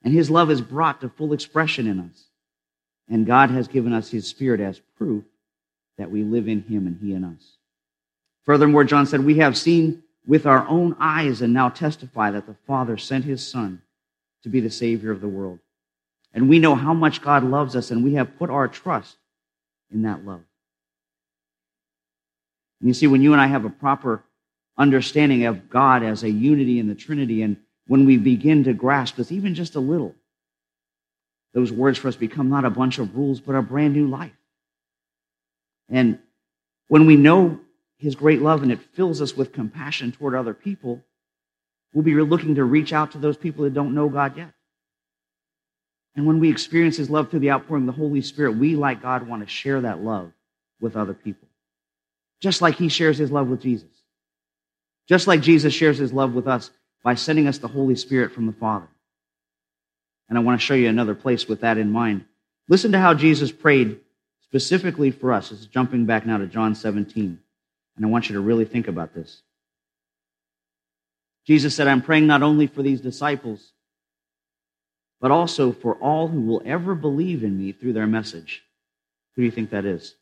And 0.05 0.13
his 0.13 0.31
love 0.31 0.51
is 0.51 0.61
brought 0.61 1.01
to 1.01 1.09
full 1.09 1.33
expression 1.33 1.87
in 1.87 2.01
us. 2.01 2.25
And 3.09 3.27
God 3.27 3.51
has 3.51 3.69
given 3.69 3.93
us 3.93 4.11
his 4.11 4.27
spirit 4.27 4.61
as 4.61 4.81
proof 4.97 5.25
that 5.97 6.11
we 6.11 6.23
live 6.23 6.49
in 6.49 6.63
him 6.63 6.87
and 6.87 6.99
he 7.01 7.15
in 7.15 7.25
us. 7.25 7.57
Furthermore, 8.45 8.85
John 8.85 9.07
said, 9.07 9.25
We 9.25 9.39
have 9.39 9.57
seen 9.57 10.03
with 10.27 10.47
our 10.47 10.67
own 10.67 10.97
eyes 10.99 11.43
and 11.43 11.53
now 11.53 11.69
testify 11.69 12.31
that 12.33 12.47
the 12.47 12.57
Father 12.67 12.97
sent 12.97 13.25
his 13.25 13.47
Son 13.47 13.83
to 14.43 14.49
be 14.49 14.61
the 14.61 14.71
Savior 14.71 15.11
of 15.11 15.21
the 15.21 15.29
world. 15.29 15.61
And 16.35 16.49
we 16.49 16.59
know 16.59 16.75
how 16.75 16.95
much 16.95 17.23
God 17.23 17.45
loves 17.45 17.77
us, 17.77 17.91
and 17.91 18.03
we 18.03 18.15
have 18.15 18.39
put 18.39 18.51
our 18.51 18.69
trust 18.69 19.17
in 19.91 20.03
that 20.03 20.25
love. 20.25 20.41
And 22.81 22.89
you 22.89 22.95
see, 22.95 23.07
when 23.07 23.23
you 23.23 23.33
and 23.33 23.41
I 23.41 23.47
have 23.47 23.65
a 23.65 23.71
proper 23.71 24.25
understanding 24.79 25.45
of 25.45 25.69
God 25.69 26.03
as 26.03 26.23
a 26.23 26.31
unity 26.31 26.79
in 26.79 26.89
the 26.89 26.95
Trinity, 26.95 27.43
and 27.43 27.57
when 27.87 28.07
we 28.07 28.17
begin 28.17 28.65
to 28.65 28.73
grasp 28.73 29.17
this 29.17 29.31
even 29.31 29.55
just 29.55 29.75
a 29.75 29.81
little, 29.81 30.15
those 31.53 31.71
words 31.71 31.99
for 31.99 32.09
us 32.09 32.17
become 32.17 32.49
not 32.49 32.65
a 32.65 32.71
bunch 32.71 32.99
of 32.99 33.15
rules, 33.15 33.41
but 33.41 33.55
a 33.55 33.63
brand 33.63 33.93
new 33.93 34.07
life. 34.07 34.33
And 35.91 36.19
when 36.89 37.07
we 37.07 37.17
know 37.17 37.61
his 37.99 38.15
great 38.15 38.41
love 38.41 38.63
and 38.63 38.73
it 38.73 38.81
fills 38.81 39.21
us 39.21 39.37
with 39.37 39.53
compassion 39.53 40.13
toward 40.13 40.35
other 40.35 40.55
people, 40.55 41.03
we'll 41.93 42.05
be 42.05 42.15
looking 42.15 42.55
to 42.55 42.65
reach 42.65 42.93
out 42.93 43.13
to 43.13 43.19
those 43.19 43.37
people 43.37 43.65
that 43.65 43.75
don't 43.75 43.95
know 43.95 44.09
God 44.09 44.37
yet. 44.37 44.53
And 46.15 46.27
when 46.27 46.41
we 46.41 46.51
experience 46.51 46.97
his 46.97 47.09
love 47.09 47.31
through 47.31 47.41
the 47.41 47.51
outpouring 47.51 47.89
of 47.89 47.95
the 47.95 48.01
Holy 48.01 48.21
Spirit, 48.21 48.57
we, 48.57 48.77
like 48.77 49.03
God, 49.03 49.27
want 49.27 49.43
to 49.43 49.49
share 49.49 49.81
that 49.81 50.03
love 50.03 50.33
with 50.81 50.97
other 50.97 51.15
people. 51.15 51.49
Just 52.41 52.61
like 52.61 52.77
he 52.77 52.89
shares 52.89 53.17
his 53.17 53.31
love 53.31 53.49
with 53.49 53.63
Jesus. 53.63 53.89
Just 55.09 55.27
like 55.27 55.41
Jesus 55.41 55.73
shares 55.73 55.99
his 55.99 56.13
love 56.13 56.35
with 56.35 56.47
us 56.47 56.71
by 57.03 57.15
sending 57.15 57.49
us 57.49 57.59
the 57.59 57.69
Holy 57.69 57.97
Spirit 57.97 58.33
from 58.33 58.47
the 58.47 58.53
Father. 58.53 58.89
And 60.29 60.39
I 60.39 60.43
want 60.43 60.61
to 60.61 60.65
show 60.65 60.75
you 60.75 60.89
another 60.89 61.15
place 61.15 61.49
with 61.49 61.61
that 61.61 61.79
in 61.79 61.91
mind. 61.91 62.25
Listen 62.69 62.93
to 62.93 62.99
how 62.99 63.15
Jesus 63.15 63.51
prayed 63.51 64.01
specifically 64.43 65.11
for 65.11 65.33
us. 65.33 65.51
Is 65.51 65.67
jumping 65.67 66.07
back 66.07 66.27
now 66.27 66.39
to 66.39 66.47
John 66.47 66.75
17. 66.75 67.39
And 67.97 68.07
I 68.07 68.09
want 68.09 68.29
you 68.29 68.35
to 68.35 68.41
really 68.41 68.65
think 68.65 68.89
about 68.89 69.15
this. 69.15 69.43
Jesus 71.47 71.75
said, 71.75 71.89
I'm 71.89 72.03
praying 72.03 72.27
not 72.27 72.43
only 72.43 72.67
for 72.67 72.83
these 72.83 73.01
disciples, 73.01 73.73
but 75.23 75.31
also 75.31 75.71
for 75.71 75.95
all 75.95 76.27
who 76.27 76.41
will 76.41 76.61
ever 76.67 76.97
believe 76.97 77.45
in 77.45 77.57
me 77.57 77.71
through 77.71 77.93
their 77.93 78.09
message. 78.09 78.65
Who 79.35 79.43
do 79.43 79.47
you 79.47 79.53
think 79.53 79.71
that 79.71 79.85
is? 79.85 80.17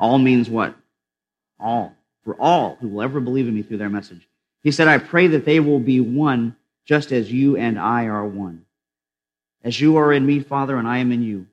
All 0.00 0.18
means 0.18 0.50
what? 0.50 0.74
All. 1.58 1.94
For 2.24 2.34
all 2.34 2.76
who 2.80 2.88
will 2.88 3.02
ever 3.02 3.20
believe 3.20 3.46
in 3.46 3.54
me 3.54 3.62
through 3.62 3.78
their 3.78 3.88
message. 3.88 4.28
He 4.64 4.72
said, 4.72 4.88
I 4.88 4.98
pray 4.98 5.28
that 5.28 5.44
they 5.44 5.60
will 5.60 5.78
be 5.78 6.00
one 6.00 6.56
just 6.84 7.12
as 7.12 7.32
you 7.32 7.56
and 7.56 7.78
I 7.78 8.06
are 8.06 8.26
one. 8.26 8.64
As 9.62 9.80
you 9.80 9.96
are 9.98 10.12
in 10.12 10.26
me, 10.26 10.40
Father, 10.40 10.76
and 10.76 10.88
I 10.88 10.98
am 10.98 11.12
in 11.12 11.22
you, 11.22 11.46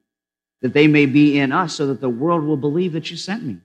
that 0.61 0.73
they 0.73 0.87
may 0.87 1.05
be 1.05 1.37
in 1.37 1.51
us 1.51 1.75
so 1.75 1.87
that 1.87 2.01
the 2.01 2.09
world 2.09 2.43
will 2.43 2.57
believe 2.57 2.93
that 2.93 3.11
you 3.11 3.17
sent 3.17 3.43
me. 3.43 3.57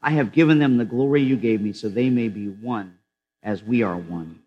I 0.00 0.12
have 0.12 0.32
given 0.32 0.58
them 0.58 0.78
the 0.78 0.84
glory 0.86 1.22
you 1.22 1.36
gave 1.36 1.60
me 1.60 1.74
so 1.74 1.90
they 1.90 2.08
may 2.08 2.28
be 2.28 2.48
one 2.48 2.98
as 3.42 3.62
we 3.62 3.82
are 3.82 3.96
one. 3.96 4.40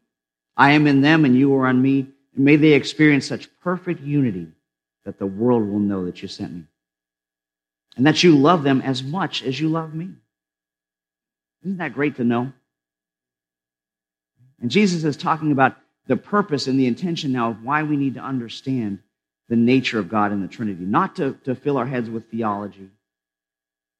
I 0.57 0.71
am 0.71 0.87
in 0.87 1.01
them 1.01 1.23
and 1.23 1.37
you 1.37 1.53
are 1.55 1.67
on 1.67 1.81
me, 1.81 2.07
and 2.35 2.45
may 2.45 2.55
they 2.55 2.73
experience 2.73 3.27
such 3.27 3.47
perfect 3.61 4.01
unity 4.01 4.47
that 5.05 5.19
the 5.19 5.27
world 5.27 5.69
will 5.69 5.79
know 5.79 6.05
that 6.05 6.21
you 6.21 6.27
sent 6.27 6.53
me. 6.53 6.63
And 7.95 8.05
that 8.05 8.23
you 8.23 8.35
love 8.35 8.63
them 8.63 8.81
as 8.81 9.03
much 9.03 9.43
as 9.43 9.59
you 9.59 9.69
love 9.69 9.93
me. 9.93 10.09
Isn't 11.63 11.77
that 11.77 11.93
great 11.93 12.17
to 12.17 12.23
know? 12.23 12.51
And 14.61 14.71
Jesus 14.71 15.03
is 15.03 15.15
talking 15.15 15.51
about 15.51 15.75
the 16.07 16.17
purpose 16.17 16.67
and 16.67 16.79
the 16.79 16.87
intention 16.87 17.31
now 17.31 17.51
of 17.51 17.63
why 17.63 17.83
we 17.83 17.97
need 17.97 18.15
to 18.15 18.19
understand 18.19 18.99
the 19.49 19.55
nature 19.55 19.99
of 19.99 20.09
God 20.09 20.31
in 20.31 20.41
the 20.41 20.47
Trinity, 20.47 20.83
not 20.83 21.15
to, 21.17 21.33
to 21.45 21.55
fill 21.55 21.77
our 21.77 21.85
heads 21.85 22.09
with 22.09 22.29
theology. 22.29 22.89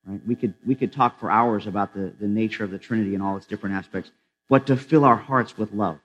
Right? 0.06 0.20
We, 0.26 0.36
could, 0.36 0.54
we 0.66 0.76
could 0.76 0.92
talk 0.92 1.20
for 1.20 1.30
hours 1.30 1.68
about 1.68 1.94
the, 1.94 2.14
the 2.20 2.28
nature 2.28 2.64
of 2.64 2.72
the 2.72 2.80
Trinity 2.80 3.14
and 3.14 3.24
all 3.24 3.38
its 3.38 3.46
different 3.46 3.76
aspects, 3.76 4.12
but 4.50 4.68
to 4.68 4.76
fill 4.76 5.06
our 5.06 5.16
hearts 5.16 5.58
with 5.58 5.72
love. 5.72 6.00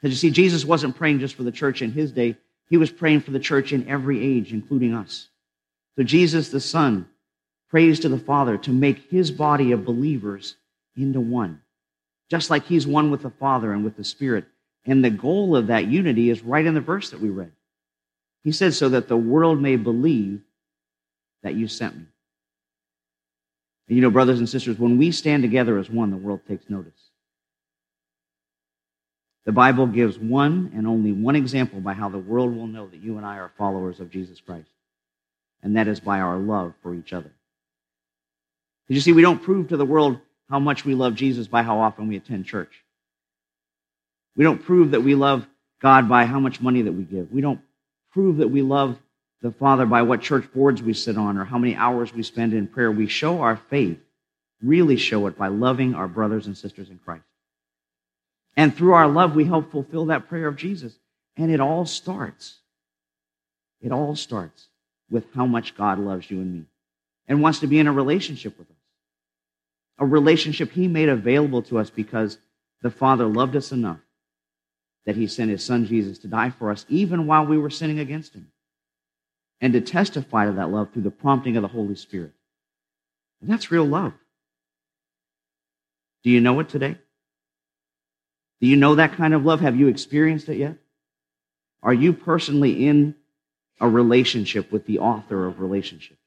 Because 0.00 0.12
you 0.12 0.28
see, 0.28 0.34
Jesus 0.34 0.64
wasn't 0.64 0.96
praying 0.96 1.18
just 1.18 1.34
for 1.34 1.42
the 1.42 1.52
church 1.52 1.82
in 1.82 1.92
his 1.92 2.12
day, 2.12 2.36
he 2.68 2.76
was 2.76 2.90
praying 2.90 3.20
for 3.20 3.30
the 3.30 3.40
church 3.40 3.72
in 3.72 3.88
every 3.88 4.24
age, 4.24 4.52
including 4.52 4.94
us. 4.94 5.28
So 5.96 6.02
Jesus, 6.02 6.50
the 6.50 6.60
Son, 6.60 7.08
prays 7.70 8.00
to 8.00 8.08
the 8.08 8.18
Father 8.18 8.56
to 8.58 8.70
make 8.70 9.10
his 9.10 9.30
body 9.30 9.72
of 9.72 9.84
believers 9.84 10.56
into 10.96 11.20
one, 11.20 11.62
just 12.30 12.50
like 12.50 12.66
he's 12.66 12.86
one 12.86 13.10
with 13.10 13.22
the 13.22 13.30
Father 13.30 13.72
and 13.72 13.84
with 13.84 13.96
the 13.96 14.04
Spirit. 14.04 14.44
And 14.86 15.04
the 15.04 15.10
goal 15.10 15.56
of 15.56 15.66
that 15.66 15.86
unity 15.86 16.30
is 16.30 16.42
right 16.42 16.64
in 16.64 16.74
the 16.74 16.80
verse 16.80 17.10
that 17.10 17.20
we 17.20 17.30
read. 17.30 17.52
He 18.44 18.52
says, 18.52 18.78
so 18.78 18.90
that 18.90 19.08
the 19.08 19.16
world 19.16 19.60
may 19.60 19.76
believe 19.76 20.40
that 21.42 21.54
you 21.54 21.68
sent 21.68 21.96
me. 21.96 22.06
And 23.88 23.96
you 23.96 24.02
know, 24.02 24.10
brothers 24.10 24.38
and 24.38 24.48
sisters, 24.48 24.78
when 24.78 24.98
we 24.98 25.10
stand 25.10 25.42
together 25.42 25.78
as 25.78 25.90
one, 25.90 26.10
the 26.10 26.16
world 26.16 26.40
takes 26.46 26.70
notice. 26.70 27.07
The 29.48 29.52
Bible 29.52 29.86
gives 29.86 30.18
one 30.18 30.72
and 30.74 30.86
only 30.86 31.10
one 31.10 31.34
example 31.34 31.80
by 31.80 31.94
how 31.94 32.10
the 32.10 32.18
world 32.18 32.54
will 32.54 32.66
know 32.66 32.86
that 32.86 33.02
you 33.02 33.16
and 33.16 33.24
I 33.24 33.38
are 33.38 33.50
followers 33.56 33.98
of 33.98 34.10
Jesus 34.10 34.42
Christ, 34.42 34.68
and 35.62 35.74
that 35.74 35.88
is 35.88 36.00
by 36.00 36.20
our 36.20 36.36
love 36.36 36.74
for 36.82 36.94
each 36.94 37.14
other. 37.14 37.32
You 38.88 39.00
see, 39.00 39.14
we 39.14 39.22
don't 39.22 39.42
prove 39.42 39.68
to 39.68 39.78
the 39.78 39.86
world 39.86 40.18
how 40.50 40.58
much 40.58 40.84
we 40.84 40.94
love 40.94 41.14
Jesus 41.14 41.48
by 41.48 41.62
how 41.62 41.78
often 41.78 42.08
we 42.08 42.16
attend 42.16 42.44
church. 42.44 42.84
We 44.36 44.44
don't 44.44 44.62
prove 44.62 44.90
that 44.90 45.00
we 45.02 45.14
love 45.14 45.46
God 45.80 46.10
by 46.10 46.26
how 46.26 46.40
much 46.40 46.60
money 46.60 46.82
that 46.82 46.92
we 46.92 47.04
give. 47.04 47.32
We 47.32 47.40
don't 47.40 47.62
prove 48.12 48.36
that 48.36 48.48
we 48.48 48.60
love 48.60 48.98
the 49.40 49.52
Father 49.52 49.86
by 49.86 50.02
what 50.02 50.20
church 50.20 50.52
boards 50.52 50.82
we 50.82 50.92
sit 50.92 51.16
on 51.16 51.38
or 51.38 51.46
how 51.46 51.56
many 51.56 51.74
hours 51.74 52.12
we 52.12 52.22
spend 52.22 52.52
in 52.52 52.66
prayer. 52.66 52.92
We 52.92 53.06
show 53.06 53.40
our 53.40 53.56
faith, 53.56 53.98
really 54.62 54.98
show 54.98 55.26
it 55.26 55.38
by 55.38 55.48
loving 55.48 55.94
our 55.94 56.06
brothers 56.06 56.46
and 56.48 56.58
sisters 56.58 56.90
in 56.90 56.98
Christ. 56.98 57.24
And 58.56 58.74
through 58.74 58.92
our 58.92 59.08
love, 59.08 59.34
we 59.34 59.44
help 59.44 59.70
fulfill 59.70 60.06
that 60.06 60.28
prayer 60.28 60.48
of 60.48 60.56
Jesus. 60.56 60.98
And 61.36 61.50
it 61.50 61.60
all 61.60 61.86
starts, 61.86 62.58
it 63.80 63.92
all 63.92 64.16
starts 64.16 64.66
with 65.10 65.24
how 65.34 65.46
much 65.46 65.76
God 65.76 65.98
loves 65.98 66.30
you 66.30 66.40
and 66.40 66.52
me 66.52 66.64
and 67.28 67.42
wants 67.42 67.60
to 67.60 67.66
be 67.66 67.78
in 67.78 67.86
a 67.86 67.92
relationship 67.92 68.58
with 68.58 68.68
us. 68.68 68.76
A 69.98 70.06
relationship 70.06 70.72
he 70.72 70.88
made 70.88 71.08
available 71.08 71.62
to 71.62 71.78
us 71.78 71.90
because 71.90 72.38
the 72.82 72.90
Father 72.90 73.26
loved 73.26 73.56
us 73.56 73.72
enough 73.72 74.00
that 75.06 75.16
he 75.16 75.26
sent 75.26 75.50
his 75.50 75.64
son 75.64 75.86
Jesus 75.86 76.18
to 76.18 76.28
die 76.28 76.50
for 76.50 76.70
us 76.70 76.84
even 76.88 77.26
while 77.26 77.46
we 77.46 77.58
were 77.58 77.70
sinning 77.70 77.98
against 77.98 78.34
him 78.34 78.50
and 79.60 79.72
to 79.72 79.80
testify 79.80 80.46
to 80.46 80.52
that 80.52 80.70
love 80.70 80.92
through 80.92 81.02
the 81.02 81.10
prompting 81.10 81.56
of 81.56 81.62
the 81.62 81.68
Holy 81.68 81.94
Spirit. 81.94 82.32
And 83.40 83.50
that's 83.50 83.70
real 83.70 83.84
love. 83.84 84.12
Do 86.22 86.30
you 86.30 86.40
know 86.40 86.58
it 86.60 86.68
today? 86.68 86.96
Do 88.60 88.66
you 88.66 88.76
know 88.76 88.96
that 88.96 89.12
kind 89.12 89.34
of 89.34 89.44
love? 89.44 89.60
Have 89.60 89.76
you 89.76 89.88
experienced 89.88 90.48
it 90.48 90.56
yet? 90.56 90.76
Are 91.82 91.94
you 91.94 92.12
personally 92.12 92.86
in 92.86 93.14
a 93.80 93.88
relationship 93.88 94.72
with 94.72 94.86
the 94.86 94.98
author 94.98 95.46
of 95.46 95.60
relationships? 95.60 96.20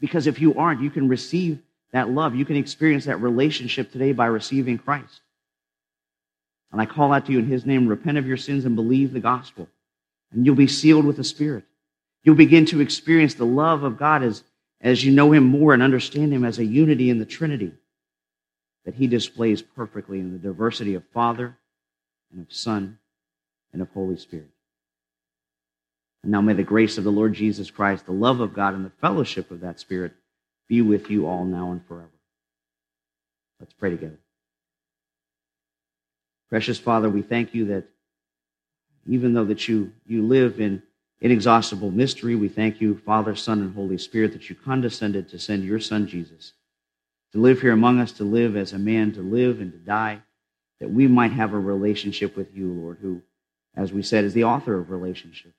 Because 0.00 0.26
if 0.26 0.40
you 0.40 0.54
aren't, 0.54 0.82
you 0.82 0.90
can 0.90 1.08
receive 1.08 1.60
that 1.92 2.10
love. 2.10 2.34
You 2.34 2.44
can 2.44 2.56
experience 2.56 3.06
that 3.06 3.20
relationship 3.20 3.90
today 3.90 4.12
by 4.12 4.26
receiving 4.26 4.78
Christ. 4.78 5.20
And 6.70 6.80
I 6.80 6.86
call 6.86 7.12
out 7.12 7.26
to 7.26 7.32
you 7.32 7.38
in 7.38 7.46
his 7.46 7.64
name 7.64 7.86
repent 7.86 8.18
of 8.18 8.26
your 8.26 8.36
sins 8.36 8.64
and 8.64 8.76
believe 8.76 9.12
the 9.12 9.20
gospel. 9.20 9.68
And 10.32 10.44
you'll 10.44 10.56
be 10.56 10.66
sealed 10.66 11.04
with 11.04 11.16
the 11.16 11.24
Spirit. 11.24 11.64
You'll 12.24 12.34
begin 12.34 12.66
to 12.66 12.80
experience 12.80 13.34
the 13.34 13.46
love 13.46 13.84
of 13.84 13.96
God 13.96 14.22
as, 14.22 14.42
as 14.80 15.04
you 15.04 15.12
know 15.12 15.32
Him 15.32 15.44
more 15.44 15.72
and 15.74 15.82
understand 15.82 16.32
Him 16.32 16.44
as 16.44 16.58
a 16.58 16.64
unity 16.64 17.10
in 17.10 17.18
the 17.18 17.24
Trinity 17.24 17.72
that 18.84 18.94
He 18.94 19.06
displays 19.06 19.62
perfectly 19.62 20.20
in 20.20 20.32
the 20.32 20.38
diversity 20.38 20.94
of 20.94 21.04
Father 21.12 21.56
and 22.32 22.46
of 22.46 22.52
Son 22.52 22.98
and 23.72 23.82
of 23.82 23.90
Holy 23.90 24.16
Spirit. 24.16 24.50
And 26.22 26.32
now 26.32 26.40
may 26.40 26.54
the 26.54 26.62
grace 26.62 26.98
of 26.98 27.04
the 27.04 27.10
Lord 27.12 27.34
Jesus 27.34 27.70
Christ, 27.70 28.06
the 28.06 28.12
love 28.12 28.40
of 28.40 28.54
God, 28.54 28.74
and 28.74 28.84
the 28.84 28.92
fellowship 29.00 29.50
of 29.50 29.60
that 29.60 29.80
Spirit 29.80 30.12
be 30.68 30.80
with 30.80 31.10
you 31.10 31.26
all 31.26 31.44
now 31.44 31.70
and 31.70 31.84
forever. 31.86 32.08
Let's 33.60 33.74
pray 33.74 33.90
together. 33.90 34.18
Precious 36.48 36.78
Father, 36.78 37.08
we 37.08 37.22
thank 37.22 37.54
you 37.54 37.66
that 37.66 37.84
even 39.06 39.34
though 39.34 39.44
that 39.44 39.68
you, 39.68 39.92
you 40.06 40.26
live 40.26 40.60
in 40.60 40.82
inexhaustible 41.24 41.90
mystery. 41.90 42.34
We 42.34 42.48
thank 42.48 42.80
you, 42.80 43.00
Father, 43.04 43.34
Son, 43.34 43.60
and 43.60 43.74
Holy 43.74 43.98
Spirit, 43.98 44.32
that 44.32 44.50
you 44.50 44.54
condescended 44.54 45.28
to 45.30 45.38
send 45.38 45.64
your 45.64 45.80
Son, 45.80 46.06
Jesus, 46.06 46.52
to 47.34 47.40
live 47.40 47.60
here 47.60 47.72
among 47.72 47.98
us, 47.98 48.12
to 48.12 48.24
live 48.24 48.56
as 48.56 48.72
a 48.72 48.78
man, 48.78 49.12
to 49.12 49.20
live 49.20 49.60
and 49.60 49.72
to 49.72 49.78
die, 49.78 50.22
that 50.78 50.90
we 50.90 51.08
might 51.08 51.32
have 51.32 51.52
a 51.52 51.58
relationship 51.58 52.36
with 52.36 52.54
you, 52.54 52.72
Lord, 52.72 52.98
who, 53.02 53.22
as 53.76 53.92
we 53.92 54.02
said, 54.04 54.24
is 54.24 54.34
the 54.34 54.44
author 54.44 54.78
of 54.78 54.88
relationships. 54.88 55.56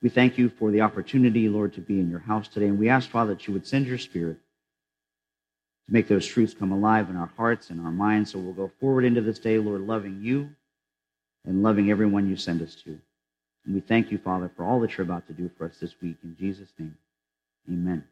We 0.00 0.08
thank 0.08 0.38
you 0.38 0.48
for 0.48 0.70
the 0.70 0.80
opportunity, 0.80 1.50
Lord, 1.50 1.74
to 1.74 1.82
be 1.82 2.00
in 2.00 2.10
your 2.10 2.20
house 2.20 2.48
today. 2.48 2.66
And 2.66 2.78
we 2.78 2.88
ask, 2.88 3.10
Father, 3.10 3.34
that 3.34 3.46
you 3.46 3.52
would 3.52 3.66
send 3.66 3.86
your 3.86 3.98
spirit 3.98 4.38
to 5.86 5.92
make 5.92 6.08
those 6.08 6.26
truths 6.26 6.54
come 6.54 6.72
alive 6.72 7.10
in 7.10 7.16
our 7.16 7.30
hearts 7.36 7.68
and 7.68 7.84
our 7.84 7.92
minds. 7.92 8.32
So 8.32 8.38
we'll 8.38 8.54
go 8.54 8.72
forward 8.80 9.04
into 9.04 9.20
this 9.20 9.38
day, 9.38 9.58
Lord, 9.58 9.82
loving 9.82 10.22
you 10.22 10.48
and 11.44 11.62
loving 11.62 11.90
everyone 11.90 12.26
you 12.26 12.36
send 12.36 12.62
us 12.62 12.74
to. 12.84 12.98
And 13.66 13.74
we 13.74 13.80
thank 13.80 14.10
you, 14.10 14.16
Father, 14.16 14.50
for 14.56 14.64
all 14.64 14.80
that 14.80 14.96
you're 14.96 15.04
about 15.04 15.26
to 15.26 15.34
do 15.34 15.50
for 15.58 15.66
us 15.66 15.76
this 15.78 15.94
week. 16.00 16.16
In 16.24 16.36
Jesus' 16.38 16.72
name, 16.78 16.96
amen. 17.68 18.04